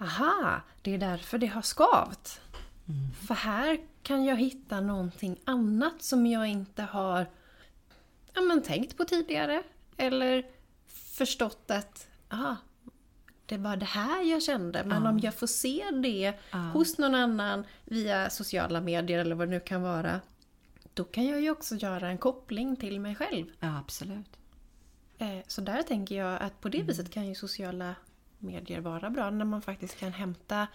Aha, 0.00 0.60
det 0.82 0.94
är 0.94 0.98
därför 0.98 1.38
det 1.38 1.46
har 1.46 1.62
skavt. 1.62 2.40
Mm. 2.88 3.12
För 3.26 3.34
här 3.34 3.80
kan 4.02 4.24
jag 4.24 4.36
hitta 4.36 4.80
någonting 4.80 5.40
annat 5.44 6.02
som 6.02 6.26
jag 6.26 6.46
inte 6.46 6.82
har 6.82 7.26
ja, 8.32 8.40
men, 8.40 8.62
tänkt 8.62 8.96
på 8.96 9.04
tidigare. 9.04 9.62
Eller 9.96 10.46
förstått 10.86 11.70
att 11.70 12.06
aha, 12.30 12.56
det 13.52 13.58
var 13.58 13.76
det 13.76 13.86
här 13.86 14.22
jag 14.22 14.42
kände. 14.42 14.84
Men 14.84 15.02
ja. 15.02 15.10
om 15.10 15.18
jag 15.18 15.34
får 15.34 15.46
se 15.46 15.84
det 16.02 16.34
ja. 16.50 16.58
hos 16.58 16.98
någon 16.98 17.14
annan 17.14 17.64
via 17.84 18.30
sociala 18.30 18.80
medier 18.80 19.18
eller 19.18 19.34
vad 19.34 19.48
det 19.48 19.50
nu 19.50 19.60
kan 19.60 19.82
vara. 19.82 20.20
Då 20.94 21.04
kan 21.04 21.26
jag 21.26 21.40
ju 21.40 21.50
också 21.50 21.74
göra 21.74 22.08
en 22.08 22.18
koppling 22.18 22.76
till 22.76 23.00
mig 23.00 23.14
själv. 23.14 23.46
Ja, 23.60 23.78
absolut. 23.78 24.36
Eh, 25.18 25.38
så 25.46 25.60
där 25.60 25.82
tänker 25.82 26.14
jag 26.14 26.42
att 26.42 26.60
på 26.60 26.68
det 26.68 26.78
mm. 26.78 26.86
viset 26.86 27.10
kan 27.10 27.26
ju 27.26 27.34
sociala 27.34 27.94
medier 28.38 28.80
vara 28.80 29.10
bra. 29.10 29.30
När 29.30 29.44
man 29.44 29.62
faktiskt 29.62 29.98
kan 29.98 30.12
hämta 30.12 30.66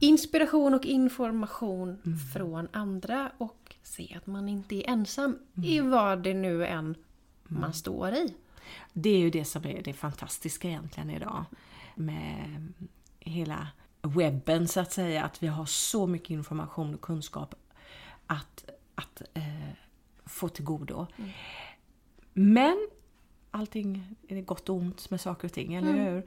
inspiration 0.00 0.74
och 0.74 0.86
information 0.86 1.88
mm. 1.88 2.18
från 2.18 2.68
andra 2.72 3.30
och 3.38 3.74
se 3.82 4.14
att 4.16 4.26
man 4.26 4.48
inte 4.48 4.74
är 4.74 4.90
ensam 4.90 5.38
mm. 5.56 5.68
i 5.68 5.80
vad 5.80 6.22
det 6.22 6.34
nu 6.34 6.66
än 6.66 6.94
man 7.42 7.62
mm. 7.62 7.72
står 7.72 8.12
i. 8.12 8.34
Det 8.92 9.10
är 9.10 9.18
ju 9.18 9.30
det 9.30 9.44
som 9.44 9.66
är 9.66 9.82
det 9.82 9.92
fantastiska 9.92 10.68
egentligen 10.68 11.10
idag 11.10 11.44
med 11.96 12.72
hela 13.20 13.68
webben 14.02 14.68
så 14.68 14.80
att 14.80 14.92
säga, 14.92 15.24
att 15.24 15.42
vi 15.42 15.46
har 15.46 15.66
så 15.66 16.06
mycket 16.06 16.30
information 16.30 16.94
och 16.94 17.00
kunskap 17.00 17.54
att, 18.26 18.70
att 18.94 19.22
eh, 19.34 19.44
få 20.24 20.48
till 20.48 20.64
godo. 20.64 21.06
Mm. 21.16 21.30
Men 22.32 22.88
allting 23.50 24.16
är 24.28 24.40
gott 24.40 24.68
och 24.68 24.76
ont 24.76 25.10
med 25.10 25.20
saker 25.20 25.48
och 25.48 25.52
ting, 25.52 25.74
eller 25.74 25.90
mm. 25.90 26.04
hur? 26.04 26.26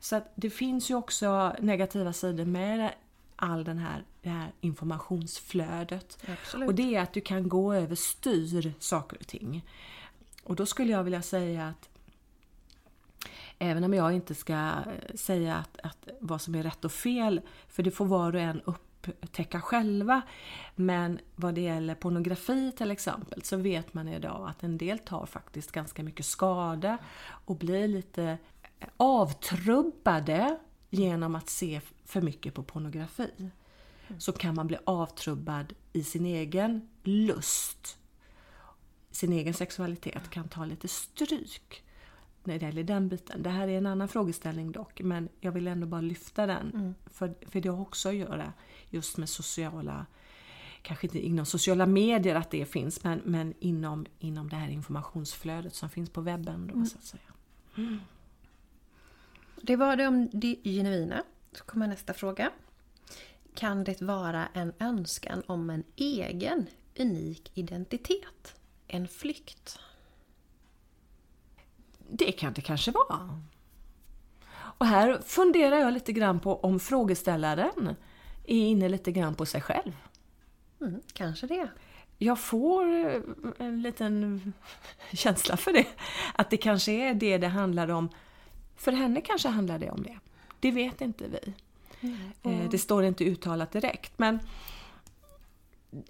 Så 0.00 0.16
att 0.16 0.32
det 0.34 0.50
finns 0.50 0.90
ju 0.90 0.94
också 0.94 1.56
negativa 1.60 2.12
sidor 2.12 2.44
med 2.44 2.94
all 3.36 3.64
den 3.64 3.78
här, 3.78 4.04
det 4.22 4.28
här 4.28 4.52
informationsflödet. 4.60 6.18
Absolut. 6.28 6.68
Och 6.68 6.74
det 6.74 6.94
är 6.94 7.02
att 7.02 7.12
du 7.12 7.20
kan 7.20 7.48
gå 7.48 7.74
över 7.74 7.94
styr 7.94 8.72
saker 8.78 9.16
och 9.20 9.26
ting. 9.26 9.64
Och 10.44 10.56
då 10.56 10.66
skulle 10.66 10.92
jag 10.92 11.04
vilja 11.04 11.22
säga 11.22 11.68
att 11.68 11.88
Även 13.64 13.84
om 13.84 13.94
jag 13.94 14.12
inte 14.12 14.34
ska 14.34 14.52
eh, 14.52 15.14
säga 15.14 15.56
att, 15.56 15.78
att 15.82 16.08
vad 16.20 16.40
som 16.40 16.54
är 16.54 16.62
rätt 16.62 16.84
och 16.84 16.92
fel, 16.92 17.40
för 17.68 17.82
det 17.82 17.90
får 17.90 18.06
var 18.06 18.34
och 18.34 18.40
en 18.40 18.60
upptäcka 18.64 19.60
själva. 19.60 20.22
Men 20.74 21.18
vad 21.36 21.54
det 21.54 21.60
gäller 21.60 21.94
pornografi 21.94 22.72
till 22.76 22.90
exempel 22.90 23.42
så 23.42 23.56
vet 23.56 23.94
man 23.94 24.08
idag 24.08 24.48
att 24.48 24.62
en 24.62 24.78
del 24.78 24.98
tar 24.98 25.26
faktiskt 25.26 25.72
ganska 25.72 26.02
mycket 26.02 26.26
skada 26.26 26.98
och 27.44 27.56
blir 27.56 27.88
lite 27.88 28.38
avtrubbade 28.96 30.58
genom 30.90 31.34
att 31.34 31.48
se 31.48 31.80
för 32.04 32.20
mycket 32.20 32.54
på 32.54 32.62
pornografi. 32.62 33.50
Så 34.18 34.32
kan 34.32 34.54
man 34.54 34.66
bli 34.66 34.76
avtrubbad 34.84 35.74
i 35.92 36.04
sin 36.04 36.26
egen 36.26 36.88
lust. 37.02 37.98
Sin 39.10 39.32
egen 39.32 39.54
sexualitet 39.54 40.30
kan 40.30 40.48
ta 40.48 40.64
lite 40.64 40.88
stryk 40.88 41.83
när 42.46 42.58
det 42.58 42.66
gäller 42.66 42.84
den 42.84 43.08
biten. 43.08 43.42
Det 43.42 43.50
här 43.50 43.68
är 43.68 43.78
en 43.78 43.86
annan 43.86 44.08
frågeställning 44.08 44.72
dock, 44.72 45.00
men 45.00 45.28
jag 45.40 45.52
vill 45.52 45.66
ändå 45.66 45.86
bara 45.86 46.00
lyfta 46.00 46.46
den. 46.46 46.70
Mm. 46.74 46.94
För, 47.06 47.34
för 47.46 47.60
det 47.60 47.68
har 47.68 47.80
också 47.80 48.08
att 48.08 48.14
göra 48.14 48.52
just 48.90 49.16
med 49.16 49.28
sociala, 49.28 50.06
kanske 50.82 51.06
inte 51.06 51.18
inom 51.18 51.46
sociala 51.46 51.86
medier 51.86 52.34
att 52.34 52.50
det 52.50 52.66
finns, 52.66 53.04
men, 53.04 53.20
men 53.24 53.54
inom, 53.60 54.06
inom 54.18 54.48
det 54.48 54.56
här 54.56 54.68
informationsflödet 54.68 55.74
som 55.74 55.90
finns 55.90 56.10
på 56.10 56.20
webben. 56.20 56.66
Då, 56.66 56.74
mm. 56.74 56.86
så 56.86 56.98
att 56.98 57.04
säga. 57.04 57.32
Mm. 57.76 58.00
Det 59.62 59.76
var 59.76 59.96
det 59.96 60.06
om 60.06 60.28
det 60.32 60.56
genuina. 60.64 61.22
Så 61.52 61.64
kommer 61.64 61.86
nästa 61.86 62.14
fråga. 62.14 62.50
Kan 63.54 63.84
det 63.84 64.02
vara 64.02 64.48
en 64.54 64.72
önskan 64.78 65.42
om 65.46 65.70
en 65.70 65.84
egen 65.96 66.66
unik 66.98 67.50
identitet? 67.54 68.54
En 68.86 69.08
flykt? 69.08 69.78
Det 72.16 72.32
kan 72.32 72.52
det 72.52 72.60
kanske 72.60 72.90
vara. 72.90 73.40
Och 74.52 74.86
här 74.86 75.20
funderar 75.26 75.76
jag 75.76 75.92
lite 75.92 76.12
grann 76.12 76.40
på 76.40 76.60
om 76.60 76.80
frågeställaren 76.80 77.96
är 78.44 78.56
inne 78.56 78.88
lite 78.88 79.12
grann 79.12 79.34
på 79.34 79.46
sig 79.46 79.60
själv. 79.60 79.92
Mm, 80.80 81.00
kanske 81.12 81.46
det. 81.46 81.68
Jag 82.18 82.38
får 82.38 83.06
eh, 83.06 83.20
en 83.58 83.82
liten 83.82 84.52
känsla 85.12 85.56
för 85.56 85.72
det. 85.72 85.86
Att 86.34 86.50
det 86.50 86.56
kanske 86.56 86.92
är 86.92 87.14
det 87.14 87.38
det 87.38 87.48
handlar 87.48 87.88
om. 87.88 88.08
För 88.76 88.92
henne 88.92 89.20
kanske 89.20 89.48
handlar 89.48 89.78
det 89.78 89.90
om 89.90 90.02
det. 90.02 90.18
Det 90.60 90.70
vet 90.70 91.00
inte 91.00 91.24
vi. 91.28 91.52
Mm. 92.42 92.70
Det 92.70 92.78
står 92.78 93.04
inte 93.04 93.24
uttalat 93.24 93.72
direkt. 93.72 94.18
Men 94.18 94.38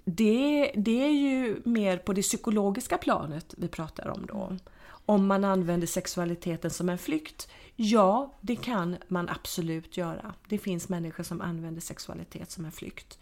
det, 0.05 0.71
det 0.75 1.03
är 1.03 1.11
ju 1.11 1.61
mer 1.65 1.97
på 1.97 2.13
det 2.13 2.21
psykologiska 2.21 2.97
planet 2.97 3.53
vi 3.57 3.67
pratar 3.67 4.07
om 4.07 4.25
då 4.25 4.57
om 5.05 5.27
man 5.27 5.43
använder 5.43 5.87
sexualiteten 5.87 6.71
som 6.71 6.89
en 6.89 6.97
flykt? 6.97 7.49
Ja, 7.75 8.33
det 8.41 8.55
kan 8.55 8.97
man 9.07 9.29
absolut 9.29 9.97
göra. 9.97 10.33
Det 10.49 10.57
finns 10.57 10.89
människor 10.89 11.23
som 11.23 11.41
använder 11.41 11.81
sexualitet 11.81 12.51
som 12.51 12.65
en 12.65 12.71
flykt. 12.71 13.19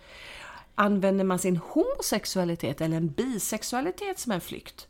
Använder 0.75 1.23
man 1.23 1.39
sin 1.39 1.57
homosexualitet 1.57 2.81
eller 2.81 2.97
en 2.97 3.11
bisexualitet 3.11 4.19
som 4.19 4.31
en 4.31 4.41
flykt? 4.41 4.87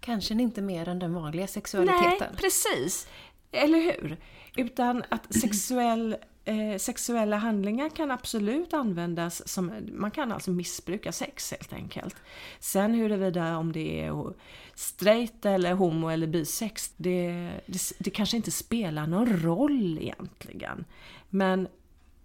Kanske 0.00 0.34
inte 0.34 0.62
mer 0.62 0.88
än 0.88 0.98
den 0.98 1.14
vanliga 1.14 1.46
sexualiteten. 1.46 2.16
Nej, 2.20 2.36
precis. 2.36 3.08
Eller 3.52 3.78
hur? 3.78 4.16
Utan 4.56 5.04
att 5.08 5.34
sexuell 5.34 6.16
eh, 6.48 6.78
sexuella 6.78 7.36
handlingar 7.36 7.88
kan 7.88 8.10
absolut 8.10 8.74
användas 8.74 9.48
som, 9.48 9.72
man 9.92 10.10
kan 10.10 10.32
alltså 10.32 10.50
missbruka 10.50 11.12
sex 11.12 11.50
helt 11.50 11.72
enkelt. 11.72 12.16
Sen 12.60 12.94
huruvida 12.94 13.56
om 13.56 13.72
det 13.72 14.00
är 14.00 14.32
straight 14.74 15.46
eller 15.46 15.74
homo 15.74 16.08
eller 16.08 16.26
bisex, 16.26 16.92
det, 16.96 17.50
det, 17.66 17.92
det 17.98 18.10
kanske 18.10 18.36
inte 18.36 18.50
spelar 18.50 19.06
någon 19.06 19.42
roll 19.42 19.98
egentligen. 20.00 20.84
Men 21.28 21.68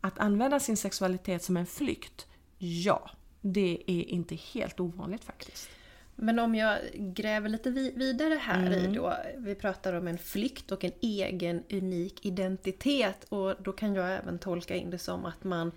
att 0.02 0.20
använda 0.20 0.60
sin 0.60 0.78
sexualitet 0.78 1.44
som 1.44 1.58
en 1.58 1.66
flykt, 1.66 2.28
ja, 2.58 3.10
det 3.42 3.84
är 3.88 4.04
inte 4.04 4.36
helt 4.36 4.80
ovanligt 4.80 5.24
faktiskt. 5.24 5.70
Men 6.16 6.40
om 6.40 6.56
jag 6.56 6.80
gräver 6.94 7.50
lite 7.50 7.70
vi- 7.70 7.94
vidare 7.96 8.34
här 8.34 8.66
Mm. 8.68 8.92
i 8.92 8.96
då. 8.96 9.14
Vi 9.38 9.56
pratar 9.56 9.94
om 9.94 10.08
en 10.08 10.18
flykt 10.18 10.72
och 10.72 10.84
en 10.84 10.92
egen 11.02 11.64
unik 11.72 12.26
identitet. 12.26 13.24
Och 13.30 13.56
då 13.64 13.72
kan 13.72 13.96
jag 13.96 14.14
även 14.14 14.40
tolka 14.40 14.76
in 14.76 14.90
det 14.90 14.98
som 14.98 15.26
att 15.26 15.44
man 15.44 15.72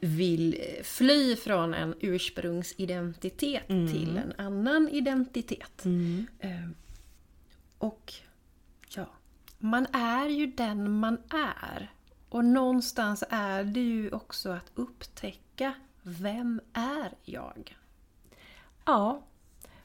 vill 0.00 0.60
fly 0.84 1.36
från 1.36 1.74
en 1.74 1.94
ursprungsidentitet 2.00 3.70
Mm. 3.70 3.92
till 3.92 4.16
en 4.18 4.32
annan 4.46 4.88
identitet. 4.88 5.84
Eh, 6.40 6.50
Och 7.78 8.12
ja, 8.96 9.06
man 9.58 9.86
är 9.92 10.28
ju 10.28 10.46
den 10.46 10.90
man 11.00 11.18
är. 11.62 11.90
Och 12.28 12.44
någonstans 12.44 13.24
är 13.30 13.64
det 13.64 13.80
ju 13.80 14.10
också 14.10 14.50
att 14.50 14.70
upptäcka 14.74 15.74
vem 16.02 16.60
är 16.72 17.12
jag? 17.24 17.76
Ja, 18.84 19.22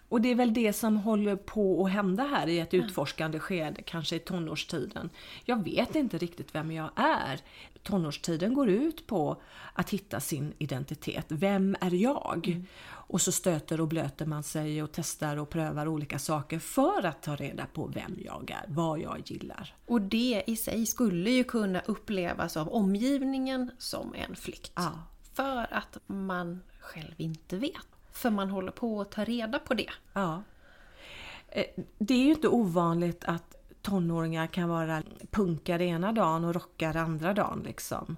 och 0.09 0.21
det 0.21 0.31
är 0.31 0.35
väl 0.35 0.53
det 0.53 0.73
som 0.73 0.97
håller 0.97 1.35
på 1.35 1.85
att 1.85 1.91
hända 1.91 2.23
här 2.23 2.47
i 2.47 2.59
ett 2.59 2.73
utforskande 2.73 3.39
skede, 3.39 3.81
kanske 3.81 4.15
i 4.15 4.19
tonårstiden. 4.19 5.09
Jag 5.45 5.63
vet 5.63 5.95
inte 5.95 6.17
riktigt 6.17 6.55
vem 6.55 6.71
jag 6.71 6.89
är. 6.95 7.39
Tonårstiden 7.83 8.53
går 8.53 8.69
ut 8.69 9.07
på 9.07 9.41
att 9.73 9.89
hitta 9.89 10.19
sin 10.19 10.53
identitet. 10.57 11.25
Vem 11.27 11.75
är 11.81 11.93
jag? 11.93 12.65
Och 12.89 13.21
så 13.21 13.31
stöter 13.31 13.81
och 13.81 13.87
blöter 13.87 14.25
man 14.25 14.43
sig 14.43 14.83
och 14.83 14.91
testar 14.91 15.37
och 15.37 15.49
prövar 15.49 15.87
olika 15.87 16.19
saker 16.19 16.59
för 16.59 17.05
att 17.05 17.23
ta 17.23 17.35
reda 17.35 17.65
på 17.65 17.87
vem 17.87 18.19
jag 18.25 18.51
är, 18.51 18.65
vad 18.67 18.99
jag 18.99 19.21
gillar. 19.25 19.75
Och 19.85 20.01
det 20.01 20.43
i 20.47 20.55
sig 20.55 20.85
skulle 20.85 21.29
ju 21.29 21.43
kunna 21.43 21.79
upplevas 21.79 22.57
av 22.57 22.69
omgivningen 22.69 23.71
som 23.77 24.13
en 24.15 24.35
flykt. 24.35 24.71
Ja. 24.75 24.91
För 25.33 25.73
att 25.73 25.97
man 26.07 26.63
själv 26.79 27.13
inte 27.17 27.57
vet. 27.57 27.96
För 28.17 28.29
man 28.29 28.49
håller 28.49 28.71
på 28.71 29.01
att 29.01 29.11
ta 29.11 29.23
reda 29.23 29.59
på 29.59 29.73
det. 29.73 29.89
Ja. 30.13 30.43
Eh, 31.49 31.65
Det 31.97 32.13
är 32.13 32.23
ju 32.23 32.31
inte 32.31 32.47
ovanligt 32.47 33.23
att 33.25 33.55
tonåringar 33.81 34.47
kan 34.47 34.69
vara 34.69 35.03
punkare 35.31 35.85
ena 35.85 36.11
dagen 36.11 36.43
och 36.45 36.53
rockare 36.55 37.01
andra 37.01 37.33
dagen 37.33 37.63
liksom. 37.65 38.17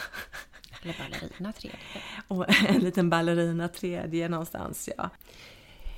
Eller 0.82 0.96
ballerina 0.98 1.52
tredje. 1.52 1.78
Och 2.28 2.64
en 2.68 2.80
liten 2.80 3.10
ballerina 3.10 3.68
tredje 3.68 4.28
någonstans 4.28 4.88
ja. 4.96 5.10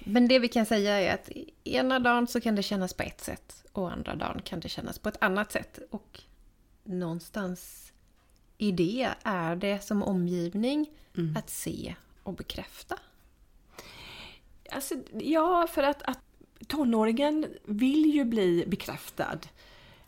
Men 0.04 0.28
det 0.28 0.38
vi 0.38 0.48
kan 0.48 0.66
säga 0.66 1.00
är 1.00 1.14
att 1.14 1.30
ena 1.64 1.98
dagen 1.98 2.26
så 2.26 2.40
kan 2.40 2.54
det 2.54 2.62
kännas 2.62 2.94
på 2.94 3.02
ett 3.02 3.20
sätt 3.20 3.64
och 3.72 3.92
andra 3.92 4.14
dagen 4.14 4.42
kan 4.44 4.60
det 4.60 4.68
kännas 4.68 4.98
på 4.98 5.08
ett 5.08 5.22
annat 5.22 5.52
sätt. 5.52 5.78
Och 5.90 6.20
någonstans 6.84 7.92
i 8.58 8.72
det 8.72 9.08
är 9.22 9.56
det 9.56 9.84
som 9.84 10.02
omgivning 10.02 10.90
att 11.36 11.50
se 11.50 11.94
och 12.22 12.34
bekräfta. 12.34 12.98
Alltså, 14.74 14.94
ja, 15.12 15.66
för 15.70 15.82
att, 15.82 16.02
att 16.02 16.18
tonåringen 16.66 17.46
vill 17.64 18.14
ju 18.14 18.24
bli 18.24 18.64
bekräftad 18.66 19.38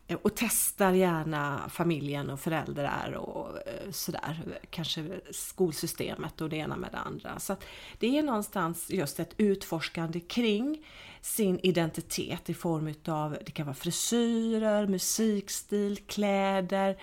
eh, 0.06 0.18
och 0.22 0.34
testar 0.34 0.92
gärna 0.92 1.68
familjen 1.68 2.30
och 2.30 2.40
föräldrar 2.40 3.12
och 3.12 3.56
eh, 3.56 3.90
sådär. 3.90 4.58
Kanske 4.70 5.20
skolsystemet 5.30 6.40
och 6.40 6.48
det 6.48 6.56
ena 6.56 6.76
med 6.76 6.92
det 6.92 6.98
andra. 6.98 7.38
Så 7.38 7.52
att 7.52 7.64
det 7.98 8.18
är 8.18 8.22
någonstans 8.22 8.90
just 8.90 9.20
ett 9.20 9.34
utforskande 9.36 10.20
kring 10.20 10.86
sin 11.20 11.60
identitet 11.62 12.50
i 12.50 12.54
form 12.54 12.88
utav, 12.88 13.36
det 13.46 13.52
kan 13.52 13.66
vara 13.66 13.74
frisyrer, 13.74 14.86
musikstil, 14.86 15.96
kläder, 16.06 16.96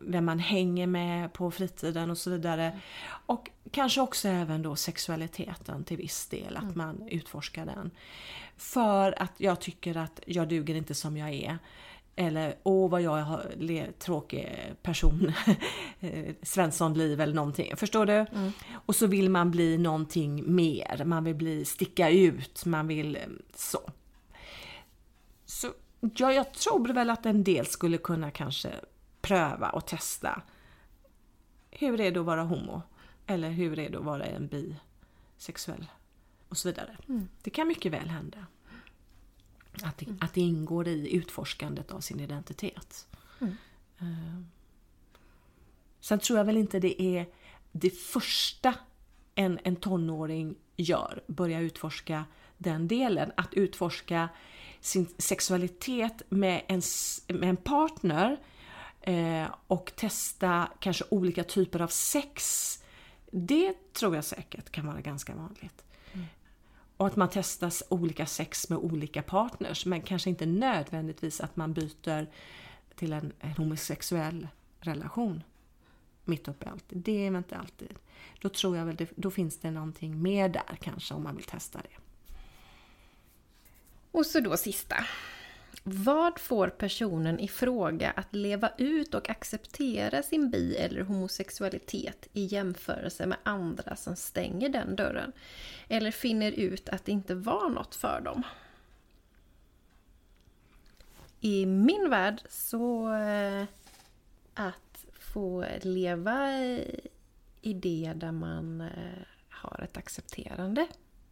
vem 0.00 0.24
man 0.24 0.38
hänger 0.38 0.86
med 0.86 1.32
på 1.32 1.50
fritiden 1.50 2.10
och 2.10 2.18
så 2.18 2.30
vidare. 2.30 2.80
Och 3.26 3.50
kanske 3.70 4.00
också 4.00 4.28
även 4.28 4.62
då 4.62 4.76
sexualiteten 4.76 5.84
till 5.84 5.96
viss 5.96 6.26
del, 6.26 6.56
att 6.56 6.76
man 6.76 7.08
utforskar 7.08 7.66
den. 7.66 7.90
För 8.56 9.22
att 9.22 9.32
jag 9.36 9.60
tycker 9.60 9.96
att 9.96 10.20
jag 10.26 10.48
duger 10.48 10.74
inte 10.74 10.94
som 10.94 11.16
jag 11.16 11.30
är. 11.30 11.58
Eller 12.16 12.56
åh 12.62 12.90
vad 12.90 13.02
jag 13.02 13.22
har 13.22 13.92
tråkig 13.98 14.48
person, 14.82 15.32
Eh, 16.00 16.34
Svenssonliv 16.42 17.20
eller 17.20 17.34
någonting. 17.34 17.76
Förstår 17.76 18.06
du? 18.06 18.26
Och 18.86 18.96
så 18.96 19.06
vill 19.06 19.30
man 19.30 19.50
bli 19.50 19.78
någonting 19.78 20.54
mer, 20.54 21.04
man 21.04 21.24
vill 21.24 21.34
bli, 21.34 21.64
sticka 21.64 22.10
ut, 22.10 22.64
man 22.64 22.86
vill 22.86 23.16
eh, 23.16 23.22
så. 23.54 23.78
Så 25.44 25.68
ja, 26.00 26.32
jag 26.32 26.52
tror 26.52 26.88
väl 26.92 27.10
att 27.10 27.26
en 27.26 27.44
del 27.44 27.66
skulle 27.66 27.98
kunna 27.98 28.30
kanske 28.30 28.70
pröva 29.22 29.70
och 29.70 29.86
testa. 29.86 30.42
Hur 31.70 32.00
är 32.00 32.10
det 32.12 32.20
att 32.20 32.26
vara 32.26 32.42
homo? 32.42 32.82
Eller 33.26 33.50
hur 33.50 33.78
är 33.78 33.90
det 33.90 33.98
att 33.98 34.04
vara 34.04 34.24
en 34.24 34.48
bisexuell? 34.48 35.90
Och 36.48 36.56
så 36.56 36.68
vidare. 36.68 36.96
Det 37.42 37.50
kan 37.50 37.68
mycket 37.68 37.92
väl 37.92 38.08
hända. 38.08 38.46
Att 39.82 39.98
det, 39.98 40.06
att 40.20 40.34
det 40.34 40.40
ingår 40.40 40.88
i 40.88 41.16
utforskandet 41.16 41.92
av 41.92 42.00
sin 42.00 42.20
identitet. 42.20 43.06
Eh, 43.98 44.42
Sen 46.00 46.18
tror 46.18 46.38
jag 46.38 46.44
väl 46.44 46.56
inte 46.56 46.78
det 46.78 47.02
är 47.02 47.26
det 47.72 47.90
första 47.90 48.74
en, 49.34 49.58
en 49.64 49.76
tonåring 49.76 50.54
gör, 50.76 51.22
börja 51.26 51.60
utforska 51.60 52.24
den 52.58 52.88
delen. 52.88 53.32
Att 53.36 53.54
utforska 53.54 54.28
sin 54.80 55.06
sexualitet 55.18 56.22
med 56.28 56.62
en, 56.68 56.82
med 57.28 57.48
en 57.48 57.56
partner 57.56 58.40
eh, 59.02 59.46
och 59.66 59.92
testa 59.96 60.68
kanske 60.80 61.04
olika 61.08 61.44
typer 61.44 61.82
av 61.82 61.88
sex. 61.88 62.78
Det 63.30 63.92
tror 63.92 64.14
jag 64.14 64.24
säkert 64.24 64.70
kan 64.70 64.86
vara 64.86 65.00
ganska 65.00 65.34
vanligt. 65.34 65.84
Och 66.96 67.06
att 67.06 67.16
man 67.16 67.28
testar 67.32 67.72
olika 67.88 68.26
sex 68.26 68.68
med 68.68 68.78
olika 68.78 69.22
partners 69.22 69.86
men 69.86 70.02
kanske 70.02 70.30
inte 70.30 70.46
nödvändigtvis 70.46 71.40
att 71.40 71.56
man 71.56 71.72
byter 71.72 72.26
till 72.94 73.12
en, 73.12 73.32
en 73.40 73.52
homosexuell 73.52 74.48
relation 74.80 75.42
mitt 76.24 76.48
uppe 76.48 76.64
i 76.66 76.68
allt. 76.68 76.84
Det 76.88 77.26
är 77.26 77.36
inte 77.36 77.56
alltid. 77.56 77.94
Då 78.40 78.48
tror 78.48 78.76
jag 78.76 78.86
väl 78.86 78.96
det, 78.96 79.10
då 79.16 79.30
finns 79.30 79.58
det 79.58 79.70
någonting 79.70 80.22
mer 80.22 80.48
där 80.48 80.76
kanske 80.80 81.14
om 81.14 81.22
man 81.22 81.36
vill 81.36 81.44
testa 81.44 81.78
det. 81.78 81.96
Och 84.10 84.26
så 84.26 84.40
då 84.40 84.56
sista. 84.56 84.96
Vad 85.84 86.38
får 86.38 86.68
personen 86.68 87.40
i 87.40 87.48
fråga 87.48 88.10
att 88.10 88.34
leva 88.34 88.70
ut 88.78 89.14
och 89.14 89.30
acceptera 89.30 90.22
sin 90.22 90.50
bi 90.50 90.76
eller 90.76 91.00
homosexualitet 91.00 92.28
i 92.32 92.44
jämförelse 92.44 93.26
med 93.26 93.38
andra 93.42 93.96
som 93.96 94.16
stänger 94.16 94.68
den 94.68 94.96
dörren? 94.96 95.32
Eller 95.88 96.10
finner 96.10 96.52
ut 96.52 96.88
att 96.88 97.04
det 97.04 97.12
inte 97.12 97.34
var 97.34 97.70
något 97.70 97.94
för 97.94 98.20
dem? 98.20 98.42
I 101.40 101.66
min 101.66 102.10
värld 102.10 102.42
så 102.48 103.14
eh, 103.14 103.64
att 104.54 105.06
få 105.12 105.64
leva 105.82 106.50
i 107.62 107.72
det 107.74 108.12
där 108.16 108.32
man 108.32 108.80
eh, 108.80 109.26
har 109.48 109.80
ett 109.84 109.96
accepterande 109.96 110.86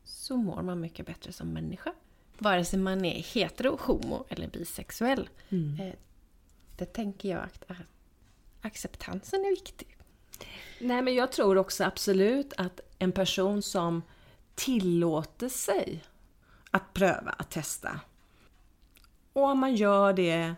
så 0.05 0.37
mår 0.37 0.63
man 0.63 0.81
mycket 0.81 1.07
bättre 1.07 1.33
som 1.33 1.53
människa. 1.53 1.93
Vare 2.43 2.65
sig 2.65 2.79
man 2.79 3.05
är 3.05 3.23
hetero, 3.23 3.77
homo 3.81 4.25
eller 4.29 4.49
bisexuell. 4.49 5.29
Eh, 5.51 5.95
Det 6.77 6.85
tänker 6.87 7.29
jag 7.29 7.41
att, 7.43 7.65
att 7.71 7.77
acceptansen 8.63 9.41
är 9.41 9.51
viktig. 9.51 9.97
Nej 10.81 11.03
men 11.03 11.15
jag 11.15 11.33
tror 11.33 11.59
också 11.59 11.85
absolut 11.85 12.53
att 12.57 12.81
en 12.99 13.13
person 13.13 13.63
som 13.63 14.03
tillåter 14.55 15.49
sig 15.49 16.05
att 16.71 16.95
pröva, 16.95 17.31
att 17.31 17.51
testa. 17.51 18.01
Och 19.33 19.43
om 19.45 19.59
man 19.59 19.75
gör 19.75 20.13
det 20.13 20.55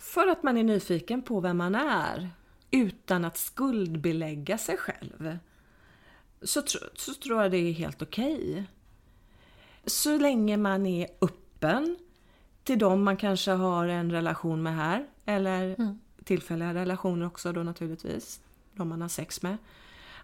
för 0.00 0.26
att 0.26 0.42
man 0.42 0.58
är 0.58 0.64
nyfiken 0.64 1.22
på 1.22 1.40
vem 1.40 1.56
man 1.56 1.74
är 1.74 2.30
utan 2.70 3.24
att 3.24 3.36
skuldbelägga 3.38 4.58
sig 4.58 4.76
själv. 4.76 5.38
Så, 6.42 6.62
så 6.94 7.14
tror 7.14 7.42
jag 7.42 7.50
det 7.50 7.56
är 7.58 7.72
helt 7.72 8.02
okej. 8.02 8.64
Så 9.86 10.18
länge 10.18 10.56
man 10.56 10.86
är 10.86 11.08
öppen 11.20 11.96
till 12.64 12.78
dem 12.78 13.04
man 13.04 13.16
kanske 13.16 13.50
har 13.50 13.88
en 13.88 14.12
relation 14.12 14.62
med 14.62 14.76
här. 14.76 15.06
Eller 15.24 15.76
tillfälliga 16.24 16.74
relationer 16.74 17.26
också 17.26 17.52
då 17.52 17.62
naturligtvis. 17.62 18.40
De 18.74 18.88
man 18.88 19.02
har 19.02 19.08
sex 19.08 19.42
med. 19.42 19.56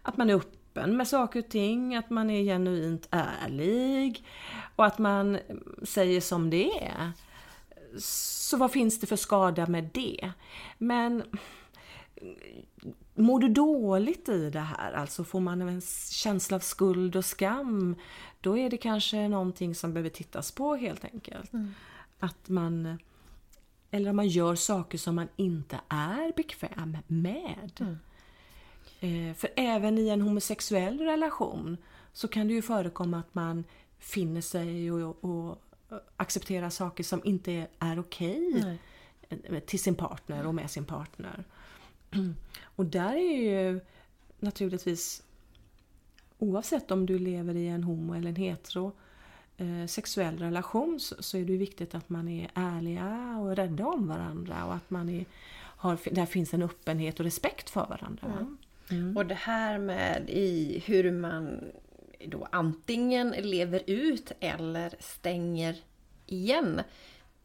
Att 0.03 0.16
man 0.16 0.31
är 0.31 0.35
öppen 0.35 0.97
med 0.97 1.09
saker 1.09 1.40
och 1.40 1.49
ting, 1.49 1.97
att 1.97 2.11
man 2.11 2.31
är 2.31 2.42
genuint 2.42 3.09
ärlig 3.11 4.25
och 4.77 4.87
att 4.87 4.99
man 4.99 5.38
säger 5.83 6.21
som 6.21 6.51
det 6.51 6.71
är. 6.85 7.12
Så 8.01 8.57
vad 8.57 8.73
finns 8.73 9.01
det 9.01 9.07
för 9.07 9.16
skada 9.16 9.66
med 9.66 9.90
det? 9.94 10.33
Men 10.79 11.23
mår 13.14 13.40
du 13.40 13.48
dåligt 13.48 14.28
i 14.28 14.50
det 14.50 14.61
här, 14.61 14.92
alltså 14.92 15.24
får 15.24 15.40
man 15.40 15.62
en 15.62 15.81
känsla 16.11 16.57
av 16.57 16.61
skuld 16.61 17.16
och 17.16 17.24
skam, 17.24 17.96
då 18.40 18.59
är 18.59 18.70
det 18.70 18.76
kanske 18.76 19.28
någonting 19.28 19.74
som 19.74 19.92
behöver 19.92 20.11
tittas 20.11 20.52
på 20.52 20.74
helt 20.74 21.04
enkelt. 21.04 21.50
Att 22.18 22.48
man, 22.48 22.98
eller 23.90 24.11
om 24.11 24.16
man 24.16 24.28
gör 24.28 24.54
saker 24.54 24.98
som 24.98 25.14
man 25.14 25.28
inte 25.37 25.81
är 25.88 26.33
bekväm 26.37 26.96
med. 27.07 27.96
Eh, 29.00 29.35
För 29.35 29.50
även 29.57 29.98
i 29.98 30.09
en 30.09 30.20
homosexuell 30.20 31.00
relation 31.00 31.76
så 32.12 32.28
kan 32.28 32.48
det 32.48 32.54
ju 32.54 32.62
förekomma 32.62 33.18
att 33.18 33.35
man 33.35 33.64
finner 33.98 34.40
sig 34.40 34.92
och, 34.92 35.24
och 35.24 35.62
accepterar 36.16 36.70
saker 36.70 37.04
som 37.04 37.20
inte 37.24 37.66
är 37.78 37.98
okej 37.98 38.54
okay 38.57 38.78
till 39.66 39.81
sin 39.81 39.94
partner 39.94 40.46
och 40.46 40.54
med 40.54 40.70
sin 40.70 40.85
partner. 40.85 41.44
Och 42.62 42.87
där 42.87 43.12
är 43.12 43.42
ju 43.42 43.81
naturligtvis 44.38 45.23
oavsett 46.38 46.90
om 46.90 47.07
du 47.07 47.18
lever 47.18 47.55
i 47.55 47.66
en 47.66 47.85
homo 47.85 48.14
eller 48.14 48.29
en 48.29 48.37
hetero 48.37 48.92
eh, 49.57 49.87
sexuell 49.87 50.38
relation 50.38 51.01
så, 51.01 51.23
så, 51.23 51.37
är 51.37 51.44
det 51.44 51.57
viktigt 51.57 51.94
att 51.94 52.09
man 52.09 52.29
är 52.29 52.51
ärliga 52.55 53.38
och 53.40 53.57
rädda 53.57 53.87
om 53.87 54.09
varandra 54.09 54.64
och 54.64 54.75
att 54.75 54.90
man 54.90 55.09
är, 55.09 55.25
har, 55.55 55.99
där 56.12 56.27
finns 56.27 56.55
en 56.55 56.62
öppenhet 56.62 57.21
och 57.21 57.25
respekt 57.25 57.71
för 57.71 57.87
varandra. 57.87 58.27
Mm. 58.27 58.57
Mm. 58.90 59.16
Och 59.16 59.27
det 59.27 59.35
här 59.35 59.79
med 59.79 60.31
i 60.31 60.83
hur 60.87 61.12
man 61.12 61.61
då 62.27 62.49
antingen 62.53 63.31
lever 63.31 63.83
ut 63.87 64.33
eller 64.40 64.94
stänger 65.01 65.77
igen. 66.27 66.83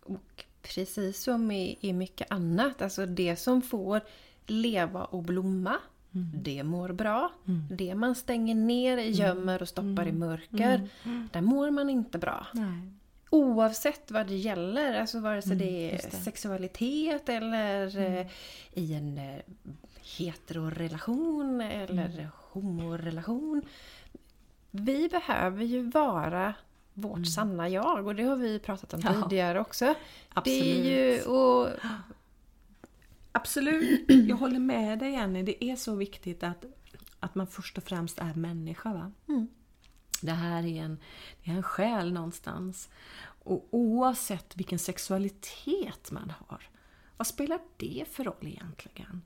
Och 0.04 0.46
precis 0.62 1.24
som 1.24 1.52
i, 1.52 1.78
i 1.82 1.94
mycket 1.94 2.32
annat, 2.32 2.82
alltså 2.82 3.06
det 3.06 3.36
som 3.36 3.62
får 3.62 4.02
leva 4.48 5.04
och 5.06 5.24
blomma 5.24 5.78
Mm. 6.16 6.30
Det 6.34 6.64
mår 6.64 6.90
bra. 6.90 7.32
Mm. 7.48 7.64
Det 7.70 7.96
man 7.96 8.16
stänger 8.16 8.56
ner, 8.56 8.98
mm. 8.98 9.12
gömmer 9.12 9.62
och 9.62 9.68
stoppar 9.68 10.06
i 10.06 10.10
mm. 10.10 10.20
mörker, 10.20 10.90
mm. 11.04 11.30
där 11.32 11.42
mår 11.42 11.72
man 11.72 11.90
inte 11.90 12.18
bra. 12.18 12.48
Nej. 12.54 12.92
Oavsett 13.30 14.12
vad 14.12 14.28
det 14.28 14.36
gäller, 14.36 15.00
alltså 15.00 15.20
vare 15.20 15.42
sig 15.42 15.56
det 15.56 15.92
är 15.92 16.10
det. 16.12 16.18
sexualitet 16.18 17.30
eller 17.30 17.98
eh, 17.98 18.28
i 18.74 18.94
en 18.94 19.18
eh, 19.18 19.40
heterorelation 20.18 21.62
eller 21.62 22.30
homorelation. 22.52 23.62
Vi 24.72 25.10
behöver 25.10 25.64
ju 25.64 25.90
vara 25.90 26.54
vårt 26.94 27.18
mm. 27.18 27.26
sanna 27.26 27.70
jag 27.70 28.08
och 28.08 28.16
det 28.16 28.24
har 28.24 28.36
vi 28.36 28.60
pratat 28.60 28.94
om 28.94 29.02
ja. 29.04 29.22
tidigare 29.22 29.60
också. 29.60 29.94
Absolut. 30.34 30.62
Det 30.62 30.80
är 30.80 30.84
ju, 30.84 31.22
och 31.22 31.70
Absolut, 33.36 34.06
jag 34.28 34.36
håller 34.36 34.60
med 34.60 35.00
dig 35.00 35.12
Jenny. 35.12 35.44
Det 35.44 35.64
är 35.64 35.76
så 35.76 35.96
viktigt 35.96 36.44
att, 36.44 36.66
att 37.20 37.36
man 37.36 37.48
först 37.48 37.78
och 37.78 37.84
främst 37.84 38.20
är 38.20 38.34
människa. 38.34 38.94
Va? 38.94 39.12
Mm. 39.28 39.48
Det 40.22 40.32
här 40.32 40.66
är 40.66 40.84
en, 40.84 40.98
det 41.44 41.52
är 41.52 41.56
en 41.56 41.64
själ 41.64 42.14
någonstans. 42.14 42.90
Och 43.24 43.68
oavsett 43.72 44.58
vilken 44.58 44.80
sexualitet 44.80 46.12
man 46.12 46.34
har, 46.48 46.62
vad 47.18 47.28
spelar 47.28 47.60
det 47.78 48.06
för 48.12 48.24
roll 48.24 48.36
egentligen? 48.48 49.22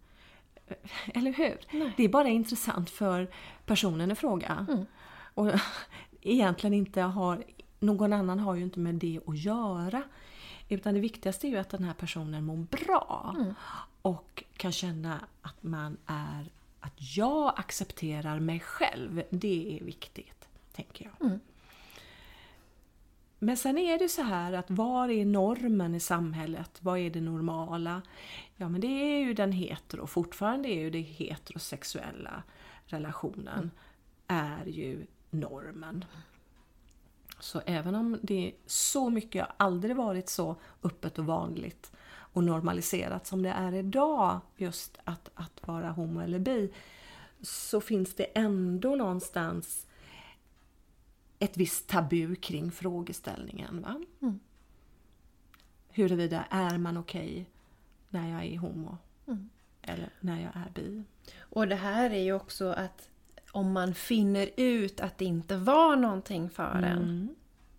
Eller 1.05 1.33
hur? 1.33 1.59
Nej. 1.71 1.93
Det 1.97 2.03
är 2.03 2.09
bara 2.09 2.27
intressant 2.27 2.89
för 2.89 3.31
personen 3.65 4.11
i 4.11 4.15
fråga. 4.15 4.65
Mm. 4.69 4.85
Och 5.33 5.51
egentligen 6.21 6.73
inte 6.73 7.01
har, 7.01 7.43
någon 7.79 8.13
annan 8.13 8.39
har 8.39 8.55
ju 8.55 8.63
inte 8.63 8.79
med 8.79 8.95
det 8.95 9.19
att 9.27 9.37
göra. 9.37 10.03
Utan 10.69 10.93
det 10.93 10.99
viktigaste 10.99 11.47
är 11.47 11.49
ju 11.49 11.57
att 11.57 11.69
den 11.69 11.83
här 11.83 11.93
personen 11.93 12.43
mår 12.43 12.57
bra. 12.57 13.35
Mm 13.37 13.53
och 14.07 14.43
kan 14.57 14.71
känna 14.71 15.27
att 15.41 15.63
man 15.63 15.97
är 16.05 16.51
att 16.79 17.17
jag 17.17 17.53
accepterar 17.59 18.39
mig 18.39 18.59
själv. 18.59 19.23
Det 19.29 19.77
är 19.77 19.85
viktigt, 19.85 20.47
tänker 20.73 21.05
jag. 21.05 21.27
Mm. 21.27 21.39
Men 23.39 23.57
sen 23.57 23.77
är 23.77 23.99
det 23.99 24.09
så 24.09 24.21
här 24.21 24.53
att 24.53 24.69
var 24.69 25.09
är 25.09 25.25
normen 25.25 25.95
i 25.95 25.99
samhället? 25.99 26.77
Vad 26.79 26.99
är 26.99 27.09
det 27.09 27.21
normala? 27.21 28.01
Ja 28.55 28.69
men 28.69 28.81
det 28.81 28.87
är 28.87 29.19
ju 29.19 29.33
den 29.33 29.51
hetero, 29.51 30.07
fortfarande 30.07 30.69
är 30.69 30.79
ju 30.79 30.89
det 30.89 30.99
heterosexuella 30.99 32.43
relationen 32.85 33.71
är 34.27 34.65
ju 34.65 35.05
normen. 35.29 36.05
Så 37.39 37.61
även 37.65 37.95
om 37.95 38.19
det 38.21 38.47
är 38.47 38.53
så 38.65 39.09
mycket, 39.09 39.47
aldrig 39.57 39.95
varit 39.95 40.29
så 40.29 40.55
öppet 40.83 41.19
och 41.19 41.25
vanligt 41.25 41.91
och 42.38 42.43
normaliserat 42.43 43.28
som 43.28 43.43
det 43.43 43.50
är 43.50 43.73
idag, 43.73 44.39
just 44.56 44.97
att, 45.04 45.30
att 45.34 45.67
vara 45.67 45.89
homo 45.89 46.21
eller 46.21 46.39
bi, 46.39 46.73
så 47.41 47.82
finns 47.82 48.15
det 48.15 48.23
ändå 48.23 48.95
någonstans 48.95 49.88
ett 51.39 51.58
visst 51.58 51.88
tabu 51.88 52.36
kring 52.36 52.71
frågeställningen. 52.71 53.82
Va? 53.82 54.02
Mm. 54.21 54.39
Huruvida 55.89 56.45
är 56.50 56.78
man 56.78 56.97
okej 56.97 57.32
okay 57.32 57.45
när 58.10 58.32
jag 58.32 58.45
är 58.45 58.58
homo 58.58 58.97
mm. 59.28 59.50
eller 59.82 60.10
när 60.19 60.41
jag 60.41 60.52
är 60.56 60.71
bi. 60.73 61.04
Och 61.39 61.67
det 61.67 61.76
här 61.76 62.10
är 62.10 62.23
ju 62.23 62.34
också 62.34 62.67
att 62.71 63.10
om 63.52 63.71
man 63.71 63.93
finner 63.93 64.50
ut 64.58 65.00
att 65.00 65.17
det 65.17 65.26
inte 65.26 65.58
var 65.58 65.95
någonting 65.95 66.50
för 66.50 66.78
mm. 66.78 66.84
en. 66.84 67.36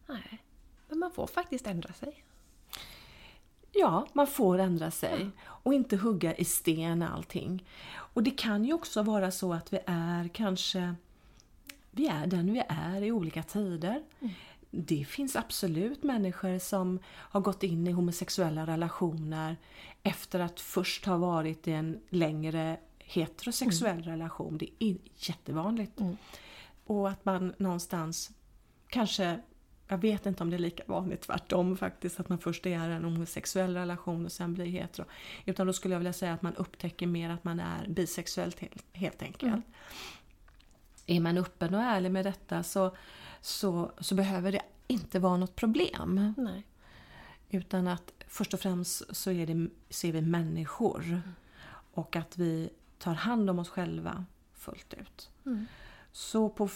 Nej, 0.06 0.42
men 0.88 0.98
man 0.98 1.10
får 1.10 1.26
faktiskt 1.26 1.66
ändra 1.66 1.92
sig. 1.92 2.24
Ja, 3.72 4.06
man 4.12 4.26
får 4.26 4.58
ändra 4.58 4.90
sig 4.90 5.30
och 5.40 5.74
inte 5.74 5.96
hugga 5.96 6.34
i 6.34 6.44
sten 6.44 7.02
allting. 7.02 7.64
Och 7.88 8.22
det 8.22 8.30
kan 8.30 8.64
ju 8.64 8.72
också 8.72 9.02
vara 9.02 9.30
så 9.30 9.52
att 9.52 9.72
vi 9.72 9.78
är 9.86 10.28
kanske 10.28 10.94
vi 11.90 12.08
är 12.08 12.26
den 12.26 12.52
vi 12.52 12.62
är 12.68 13.02
i 13.02 13.12
olika 13.12 13.42
tider. 13.42 14.02
Mm. 14.20 14.34
Det 14.70 15.04
finns 15.04 15.36
absolut 15.36 16.02
människor 16.02 16.58
som 16.58 16.98
har 17.06 17.40
gått 17.40 17.62
in 17.62 17.86
i 17.86 17.92
homosexuella 17.92 18.66
relationer 18.66 19.56
efter 20.02 20.40
att 20.40 20.60
först 20.60 21.04
ha 21.04 21.16
varit 21.16 21.68
i 21.68 21.72
en 21.72 22.00
längre 22.08 22.76
heterosexuell 22.98 23.98
mm. 23.98 24.10
relation. 24.10 24.58
Det 24.58 24.84
är 24.84 24.96
jättevanligt. 25.16 26.00
Mm. 26.00 26.16
Och 26.86 27.08
att 27.10 27.24
man 27.24 27.54
någonstans 27.58 28.30
kanske 28.88 29.40
jag 29.88 29.98
vet 29.98 30.26
inte 30.26 30.42
om 30.42 30.50
det 30.50 30.56
är 30.56 30.58
lika 30.58 30.82
vanligt 30.86 31.20
tvärtom 31.20 31.76
faktiskt, 31.76 32.20
att 32.20 32.28
man 32.28 32.38
först 32.38 32.66
är 32.66 32.90
en 32.90 33.04
homosexuell 33.04 33.74
relation 33.74 34.24
och 34.24 34.32
sen 34.32 34.54
blir 34.54 34.66
hetero. 34.66 35.06
Utan 35.44 35.66
då 35.66 35.72
skulle 35.72 35.94
jag 35.94 35.98
vilja 35.98 36.12
säga 36.12 36.32
att 36.32 36.42
man 36.42 36.54
upptäcker 36.54 37.06
mer 37.06 37.30
att 37.30 37.44
man 37.44 37.60
är 37.60 37.88
bisexuell 37.88 38.52
helt 38.92 39.22
enkelt. 39.22 39.52
Mm. 39.52 39.62
Är 41.06 41.20
man 41.20 41.38
öppen 41.38 41.74
och 41.74 41.80
ärlig 41.80 42.10
med 42.10 42.24
detta 42.24 42.62
så, 42.62 42.96
så, 43.40 43.92
så 43.98 44.14
behöver 44.14 44.52
det 44.52 44.62
inte 44.86 45.18
vara 45.18 45.36
något 45.36 45.56
problem. 45.56 46.34
Nej. 46.36 46.62
Utan 47.50 47.88
att 47.88 48.12
först 48.28 48.54
och 48.54 48.60
främst 48.60 49.16
så 49.16 49.30
är, 49.30 49.46
det, 49.46 49.70
så 49.90 50.06
är 50.06 50.12
vi 50.12 50.20
människor. 50.20 51.04
Mm. 51.04 51.20
Och 51.92 52.16
att 52.16 52.38
vi 52.38 52.70
tar 52.98 53.14
hand 53.14 53.50
om 53.50 53.58
oss 53.58 53.68
själva 53.68 54.24
fullt 54.54 54.94
ut. 54.94 55.30
Mm. 55.46 55.66
Så 56.12 56.48
på 56.48 56.68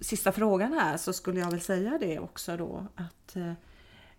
sista 0.00 0.32
frågan 0.32 0.72
här 0.72 0.96
så 0.96 1.12
skulle 1.12 1.40
jag 1.40 1.50
väl 1.50 1.60
säga 1.60 1.98
det 2.00 2.18
också 2.18 2.56
då 2.56 2.86
att 2.94 3.36
eh, 3.36 3.52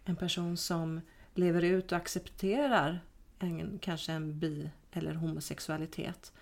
en 0.05 0.15
person 0.15 0.57
som 0.57 1.01
lever 1.33 1.61
ut 1.61 1.91
och 1.91 1.97
accepterar 1.97 2.99
en, 3.39 3.79
kanske 3.81 4.11
en 4.11 4.39
bi 4.39 4.69
eller 4.91 5.13
homosexualitet 5.13 6.33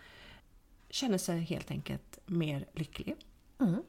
känner 0.89 1.17
sig 1.17 1.39
helt 1.39 1.71
enkelt 1.71 2.19
mer 2.25 2.65
lycklig 2.73 3.15
mm. 3.59 3.83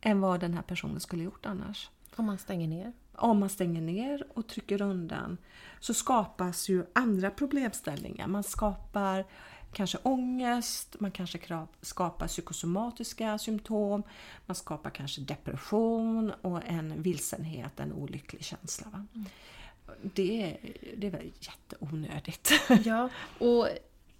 än 0.00 0.20
vad 0.20 0.40
den 0.40 0.54
här 0.54 0.62
personen 0.62 1.00
skulle 1.00 1.22
gjort 1.22 1.46
annars. 1.46 1.90
Om 2.16 2.24
man 2.24 2.38
stänger 2.38 2.68
ner? 2.68 2.92
Om 3.14 3.38
man 3.38 3.48
stänger 3.48 3.80
ner 3.80 4.26
och 4.34 4.48
trycker 4.48 4.82
undan 4.82 5.38
så 5.80 5.94
skapas 5.94 6.68
ju 6.68 6.86
andra 6.92 7.30
problemställningar. 7.30 8.26
Man 8.26 8.44
skapar 8.44 9.24
kanske 9.72 9.98
ångest, 10.02 10.96
man 10.98 11.10
kanske 11.10 11.38
skapar 11.80 12.26
psykosomatiska 12.26 13.38
symptom, 13.38 14.02
man 14.46 14.54
skapar 14.54 14.90
kanske 14.90 15.20
depression 15.20 16.32
och 16.42 16.60
en 16.66 17.02
vilsenhet, 17.02 17.80
en 17.80 17.92
olycklig 17.92 18.44
känsla. 18.44 18.86
Va? 18.90 19.06
Mm. 19.14 19.26
Det, 20.02 20.56
det 20.96 21.06
är 21.06 21.10
väl 21.10 21.32
jätteonödigt. 21.40 22.52
Ja, 22.84 23.08
och 23.38 23.68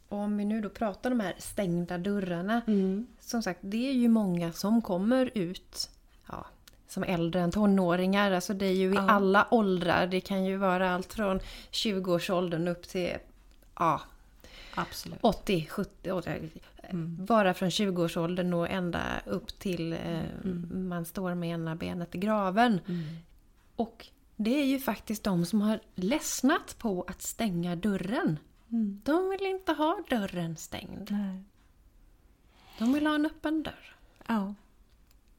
om 0.09 0.37
vi 0.37 0.45
nu 0.45 0.61
då 0.61 0.69
pratar 0.69 1.11
om 1.11 1.19
de 1.19 1.25
här 1.25 1.35
stängda 1.39 1.99
dörrarna. 1.99 2.63
Mm. 2.67 3.07
Som 3.21 3.43
sagt, 3.43 3.61
det 3.63 3.89
är 3.89 3.93
ju 3.93 4.09
många 4.09 4.53
som 4.53 4.83
kommer 4.83 5.31
ut 5.35 5.91
ja, 6.29 6.47
som 6.89 7.03
äldre 7.03 7.41
än 7.41 7.53
tonåringar. 7.53 8.33
Alltså 8.33 8.55
det 8.55 8.67
är 8.67 8.73
ju 8.73 8.93
i 8.93 8.95
ja. 8.95 9.11
alla 9.11 9.49
åldrar. 9.51 10.07
Det 10.07 10.21
kan 10.21 10.45
ju 10.45 10.57
vara 10.57 10.95
allt 10.95 11.15
från 11.15 11.41
20-årsåldern 11.71 12.69
upp 12.69 12.89
till 12.89 13.17
ja, 13.79 14.01
Absolut. 14.77 15.19
80, 15.23 15.67
70, 15.71 16.11
80, 16.13 16.51
mm. 16.83 17.25
bara 17.27 17.55
från 17.55 17.69
20-årsåldern 17.69 18.55
och 18.55 18.71
ända 18.71 19.01
upp 19.27 19.59
till 19.59 19.93
eh, 19.93 19.99
mm. 20.45 20.89
man 20.89 21.05
står 21.05 21.35
med 21.35 21.51
ena 21.51 21.77
benet 21.77 22.15
i 22.15 22.19
graven. 22.19 22.81
Mm. 22.89 23.05
Och 23.77 24.07
det 24.37 24.61
är 24.61 24.65
ju 24.65 24.79
faktiskt 24.79 25.25
de 25.25 25.47
som 25.47 25.61
har 25.61 25.81
ledsnat 25.95 26.77
på 26.79 27.05
att 27.09 27.23
stänga 27.23 27.77
dörren. 27.77 28.39
Mm. 28.71 29.01
De 29.05 29.31
vill 29.31 29.47
inte 29.47 29.73
ha 29.73 29.99
dörren 30.11 30.57
stängd. 30.57 31.09
Nej. 31.11 31.43
De 32.79 32.93
vill 32.93 33.07
ha 33.07 33.15
en 33.15 33.27
öppen 33.27 33.63
dörr. 33.63 33.97
Ja. 34.27 34.55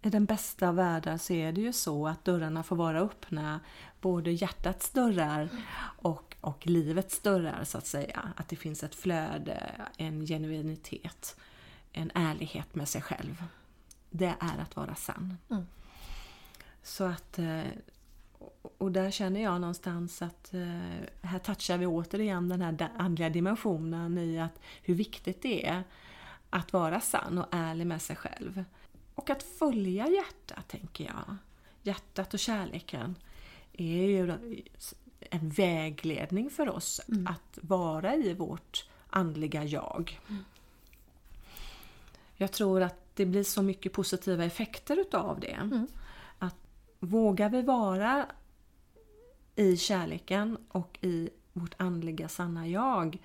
I 0.01 0.09
den 0.09 0.25
bästa 0.25 0.69
av 0.69 0.75
världar 0.75 1.17
så 1.17 1.33
är 1.33 1.51
det 1.51 1.61
ju 1.61 1.73
så 1.73 2.07
att 2.07 2.25
dörrarna 2.25 2.63
får 2.63 2.75
vara 2.75 2.99
öppna, 2.99 3.59
både 4.01 4.31
hjärtats 4.31 4.89
dörrar 4.89 5.49
och 5.97 6.26
och 6.47 6.67
livets 6.67 7.19
dörrar 7.19 7.63
så 7.63 7.77
att 7.77 7.85
säga. 7.87 8.33
Att 8.35 8.49
det 8.49 8.55
finns 8.55 8.83
ett 8.83 8.95
flöde, 8.95 9.87
en 9.97 10.25
genuinitet, 10.25 11.35
en 11.93 12.11
ärlighet 12.15 12.75
med 12.75 12.89
sig 12.89 13.01
själv. 13.01 13.43
det 14.09 14.35
är 14.39 14.57
att 14.61 14.75
vara 14.75 14.95
sann. 14.95 15.37
Mm. 15.49 15.65
Så 16.83 17.03
att 17.03 17.39
eh, 17.39 17.63
och 18.77 18.91
där 18.91 19.11
känner 19.11 19.43
jag 19.43 19.61
någonstans 19.61 20.21
att 20.21 20.53
eh, 20.53 21.29
här 21.29 21.39
touchar 21.39 21.77
vi 21.77 21.85
återigen 21.85 22.49
den 22.49 22.61
här 22.61 22.89
andliga 22.97 23.29
dimensionen 23.29 24.17
i 24.17 24.39
att 24.39 24.59
hur 24.81 24.95
viktigt 24.95 25.41
det 25.41 25.67
är 25.67 25.83
att 26.49 26.73
vara 26.73 27.01
sann 27.01 27.37
och 27.37 27.47
ärlig 27.51 27.87
med 27.87 28.01
sig 28.01 28.15
själv. 28.15 28.63
Och 29.15 29.29
att 29.29 29.43
följa 29.43 30.07
hjärtat, 30.07 30.67
tänker 30.67 31.03
jag. 31.03 31.35
Hjärtat 31.83 32.33
och 32.33 32.39
kärleken 32.39 33.15
är 33.73 34.07
ju 34.07 34.37
en 35.31 35.49
vägledning 35.49 36.49
för 36.49 36.69
oss 36.69 37.01
mm. 37.07 37.27
att 37.27 37.59
vara 37.61 38.15
i 38.15 38.33
vårt 38.33 38.89
andliga 39.09 39.63
jag. 39.63 40.19
Mm. 40.29 40.43
Jag 42.35 42.51
tror 42.51 42.81
att 42.81 43.15
det 43.15 43.25
blir 43.25 43.43
så 43.43 43.61
mycket 43.61 43.93
positiva 43.93 44.45
effekter 44.45 44.99
utav 44.99 45.39
det. 45.39 45.51
Mm. 45.51 45.87
Att 46.39 46.55
vågar 46.99 47.49
vi 47.49 47.61
vara 47.61 48.25
i 49.55 49.77
kärleken 49.77 50.57
och 50.69 50.97
i 51.01 51.29
vårt 51.53 51.73
andliga 51.77 52.27
sanna 52.27 52.67
jag 52.67 53.17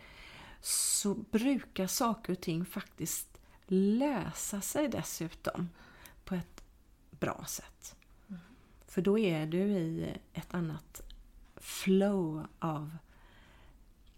så 0.60 1.14
brukar 1.14 1.86
saker 1.86 2.32
och 2.32 2.40
ting 2.40 2.64
faktiskt 2.64 3.38
lösa 3.66 4.60
sig 4.60 4.88
dessutom 4.88 5.68
på 6.24 6.34
ett 6.34 6.62
bra 7.10 7.44
sätt. 7.46 7.96
Mm. 8.28 8.40
För 8.86 9.02
då 9.02 9.18
är 9.18 9.46
du 9.46 9.58
i 9.58 10.16
ett 10.32 10.54
annat 10.54 11.02
flow 11.62 12.46
av 12.58 12.96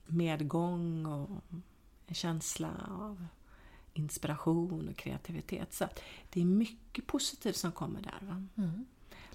medgång 0.07 1.07
och 1.07 1.29
en 2.07 2.15
känsla 2.15 2.71
av 2.89 3.27
inspiration 3.93 4.89
och 4.89 4.97
kreativitet. 4.97 5.75
Så 5.75 5.89
det 6.31 6.41
är 6.41 6.45
mycket 6.45 7.07
positivt 7.07 7.57
som 7.57 7.73
kommer 7.73 8.03
där. 8.03 8.47
Mm. 8.57 8.87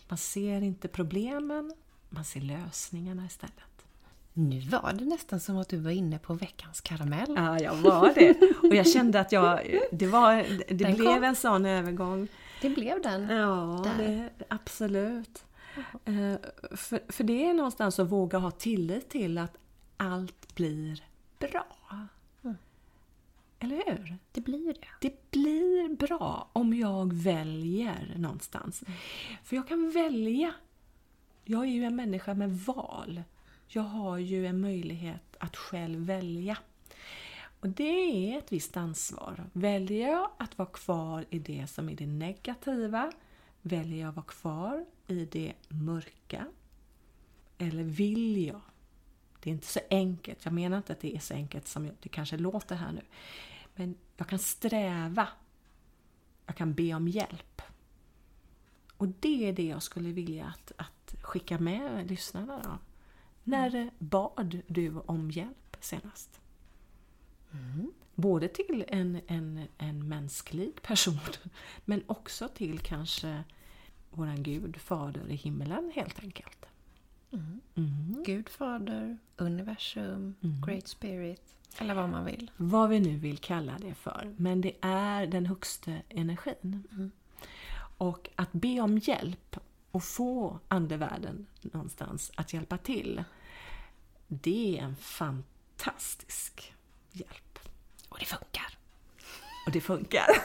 Man 0.07 0.17
ser 0.17 0.61
inte 0.61 0.87
problemen, 0.87 1.73
man 2.09 2.25
ser 2.25 2.41
lösningarna 2.41 3.25
istället. 3.25 3.85
Nu 4.33 4.59
var 4.59 4.93
det 4.93 5.05
nästan 5.05 5.39
som 5.39 5.57
att 5.57 5.69
du 5.69 5.77
var 5.77 5.91
inne 5.91 6.19
på 6.19 6.33
veckans 6.33 6.81
karamell. 6.81 7.33
Ja, 7.35 7.59
jag 7.59 7.75
var 7.75 8.13
det. 8.15 8.37
Och 8.67 8.75
jag 8.75 8.87
kände 8.87 9.19
att 9.19 9.31
jag, 9.31 9.79
det, 9.91 10.07
var, 10.07 10.45
det 10.67 10.95
blev 10.95 11.15
kom. 11.15 11.23
en 11.23 11.35
sån 11.35 11.65
övergång. 11.65 12.27
Det 12.61 12.69
blev 12.69 13.01
den. 13.01 13.29
Ja, 13.29 13.85
det, 13.97 14.29
absolut. 14.47 15.43
Uh, 16.09 16.35
för, 16.71 17.11
för 17.11 17.23
det 17.23 17.45
är 17.45 17.53
någonstans 17.53 17.99
att 17.99 18.09
våga 18.09 18.37
ha 18.37 18.51
tillit 18.51 19.09
till 19.09 19.37
att 19.37 19.57
allt 19.97 20.55
blir 20.55 21.03
bra. 21.39 21.67
Mm. 22.43 22.57
Eller 23.59 23.75
hur? 23.85 24.17
Det 24.31 24.41
blir 24.41 24.73
det. 24.73 24.87
Det 25.09 25.31
blir 25.31 25.95
bra 25.95 26.49
om 26.53 26.73
jag 26.73 27.13
väljer 27.13 28.13
någonstans. 28.17 28.83
Mm. 28.87 28.99
För 29.43 29.55
jag 29.55 29.67
kan 29.67 29.91
välja 29.91 30.53
jag 31.51 31.61
är 31.61 31.71
ju 31.71 31.83
en 31.83 31.95
människa 31.95 32.33
med 32.33 32.57
val. 32.57 33.23
Jag 33.67 33.81
har 33.81 34.17
ju 34.17 34.45
en 34.45 34.61
möjlighet 34.61 35.35
att 35.39 35.55
själv 35.55 36.05
välja. 36.05 36.57
Och 37.59 37.69
det 37.69 38.33
är 38.33 38.37
ett 38.37 38.51
visst 38.51 38.77
ansvar. 38.77 39.45
Väljer 39.53 40.11
jag 40.11 40.29
att 40.37 40.57
vara 40.57 40.69
kvar 40.69 41.25
i 41.29 41.39
det 41.39 41.67
som 41.67 41.89
är 41.89 41.95
det 41.95 42.07
negativa? 42.07 43.11
Väljer 43.61 43.99
jag 43.99 44.09
att 44.09 44.15
vara 44.15 44.25
kvar 44.25 44.85
i 45.09 45.25
det 45.31 45.53
mörka? 45.67 46.47
Eller 47.57 47.83
vill 47.83 48.45
jag? 48.45 48.61
Det 49.39 49.49
är 49.49 49.53
inte 49.53 49.67
så 49.67 49.79
enkelt. 49.89 50.45
Jag 50.45 50.53
menar 50.53 50.77
inte 50.77 50.93
att 50.93 50.99
det 50.99 51.15
är 51.15 51.19
så 51.19 51.33
enkelt 51.33 51.67
som 51.67 51.91
det 51.99 52.09
kanske 52.09 52.37
låter 52.37 52.75
här 52.75 52.91
nu. 52.91 53.01
Men 53.75 53.95
jag 54.17 54.27
kan 54.27 54.39
sträva. 54.39 55.27
Jag 56.45 56.55
kan 56.55 56.73
be 56.73 56.93
om 56.93 57.07
hjälp. 57.07 57.61
Och 58.97 59.07
det 59.07 59.49
är 59.49 59.53
det 59.53 59.67
jag 59.67 59.83
skulle 59.83 60.11
vilja 60.11 60.45
att, 60.45 60.71
att 60.77 61.15
skicka 61.21 61.59
med 61.59 62.09
lyssnarna 62.09 62.61
då? 62.63 62.77
När 63.43 63.89
bad 63.99 64.61
du 64.67 64.99
om 64.99 65.31
hjälp 65.31 65.77
senast? 65.79 66.41
Mm. 67.51 67.91
Både 68.15 68.47
till 68.47 68.85
en, 68.87 69.21
en, 69.27 69.67
en 69.77 70.07
mänsklig 70.07 70.81
person 70.81 71.19
men 71.85 72.03
också 72.07 72.47
till 72.47 72.79
kanske 72.79 73.43
våran 74.09 74.43
Gud, 74.43 74.77
Fader 74.77 75.29
i 75.29 75.35
himmelen 75.35 75.91
helt 75.95 76.19
enkelt. 76.19 76.65
Mm. 77.31 77.61
Mm. 77.75 78.23
Gud, 78.25 78.49
Fader, 78.49 79.17
Universum, 79.37 80.35
mm. 80.41 80.61
Great 80.61 80.87
Spirit 80.87 81.55
eller 81.77 81.93
vad 81.93 82.09
man 82.09 82.25
vill. 82.25 82.51
Vad 82.57 82.89
vi 82.89 82.99
nu 82.99 83.17
vill 83.17 83.37
kalla 83.37 83.77
det 83.79 83.93
för. 83.93 84.33
Men 84.37 84.61
det 84.61 84.73
är 84.81 85.27
den 85.27 85.45
högsta 85.45 85.91
energin. 86.09 86.83
Mm. 86.91 87.11
Och 87.97 88.29
att 88.35 88.51
be 88.51 88.81
om 88.81 88.97
hjälp 88.97 89.57
och 89.91 90.03
få 90.03 90.59
andevärlden 90.67 91.45
någonstans 91.61 92.31
att 92.35 92.53
hjälpa 92.53 92.77
till. 92.77 93.23
Det 94.27 94.79
är 94.79 94.83
en 94.83 94.95
fantastisk 94.95 96.73
hjälp. 97.11 97.59
Och 98.09 98.17
det 98.19 98.25
funkar. 98.25 98.77
Och 99.65 99.71
det 99.71 99.81
funkar. 99.81 100.25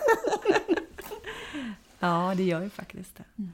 ja, 2.05 2.35
det 2.37 2.43
gör 2.43 2.63
ju 2.63 2.71
faktiskt 2.71 3.17
det. 3.17 3.25
Mm. 3.39 3.53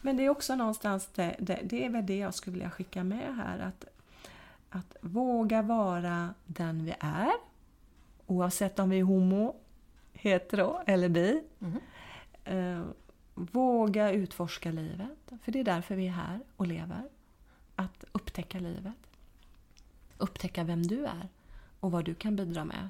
Men 0.00 0.16
det 0.16 0.24
är 0.24 0.28
också 0.28 0.56
någonstans, 0.56 1.08
det, 1.14 1.36
det, 1.38 1.60
det, 1.64 1.84
är 1.84 1.90
väl 1.90 2.06
det 2.06 2.18
jag 2.18 2.34
skulle 2.34 2.54
vilja 2.54 2.70
skicka 2.70 3.04
med 3.04 3.36
här. 3.36 3.58
Att, 3.58 3.84
att 4.70 4.96
våga 5.00 5.62
vara 5.62 6.34
den 6.46 6.84
vi 6.84 6.94
är. 7.00 7.32
Oavsett 8.26 8.78
om 8.78 8.90
vi 8.90 8.98
är 8.98 9.04
homo, 9.04 9.56
hetero 10.12 10.80
eller 10.86 11.08
bi. 11.08 11.42
Mm. 11.60 11.80
Uh, 12.58 12.86
Våga 13.38 14.10
utforska 14.10 14.70
livet, 14.70 15.32
för 15.42 15.52
det 15.52 15.60
är 15.60 15.64
därför 15.64 15.94
vi 15.94 16.06
är 16.06 16.12
här 16.12 16.40
och 16.56 16.66
lever. 16.66 17.08
Att 17.74 18.04
upptäcka 18.12 18.58
livet. 18.58 18.94
Upptäcka 20.18 20.64
vem 20.64 20.82
du 20.82 21.04
är 21.04 21.28
och 21.80 21.90
vad 21.90 22.04
du 22.04 22.14
kan 22.14 22.36
bidra 22.36 22.64
med. 22.64 22.88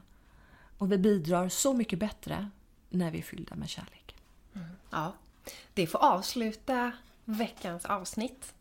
Och 0.78 0.92
vi 0.92 0.98
bidrar 0.98 1.48
så 1.48 1.74
mycket 1.74 1.98
bättre 1.98 2.50
när 2.90 3.10
vi 3.10 3.18
är 3.18 3.22
fyllda 3.22 3.54
med 3.54 3.68
kärlek. 3.68 4.15
Mm. 4.56 4.68
Ja, 4.90 5.12
det 5.74 5.86
får 5.86 6.04
avsluta 6.04 6.92
veckans 7.24 7.84
avsnitt. 7.84 8.54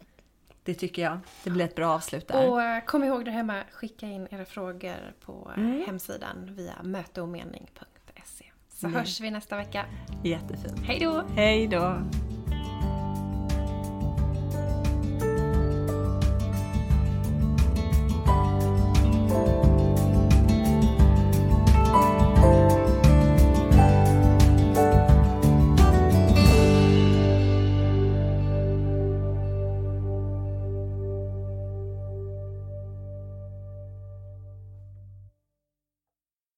Det 0.64 0.74
tycker 0.74 1.02
jag. 1.02 1.20
Det 1.44 1.50
blir 1.50 1.66
ett 1.66 1.76
bra 1.76 1.90
avslut 1.90 2.28
där. 2.28 2.50
Och 2.50 2.62
eh, 2.62 2.84
kom 2.84 3.04
ihåg 3.04 3.26
där 3.26 3.32
hemma, 3.32 3.64
skicka 3.72 4.06
in 4.06 4.28
era 4.32 4.46
frågor 4.46 5.14
på 5.22 5.52
mm. 5.58 5.84
hemsidan 5.86 6.56
via 6.56 6.76
möteomening.se. 6.84 8.46
Så 8.70 8.88
mm. 8.88 9.00
hörs 9.00 9.22
vi 9.22 9.32
nästa 9.32 9.58
vecka. 9.58 9.86
Jättefint. 10.24 10.80
Hej 10.80 11.00
då! 11.00 11.24
Hej 11.36 11.68
då! 11.68 12.02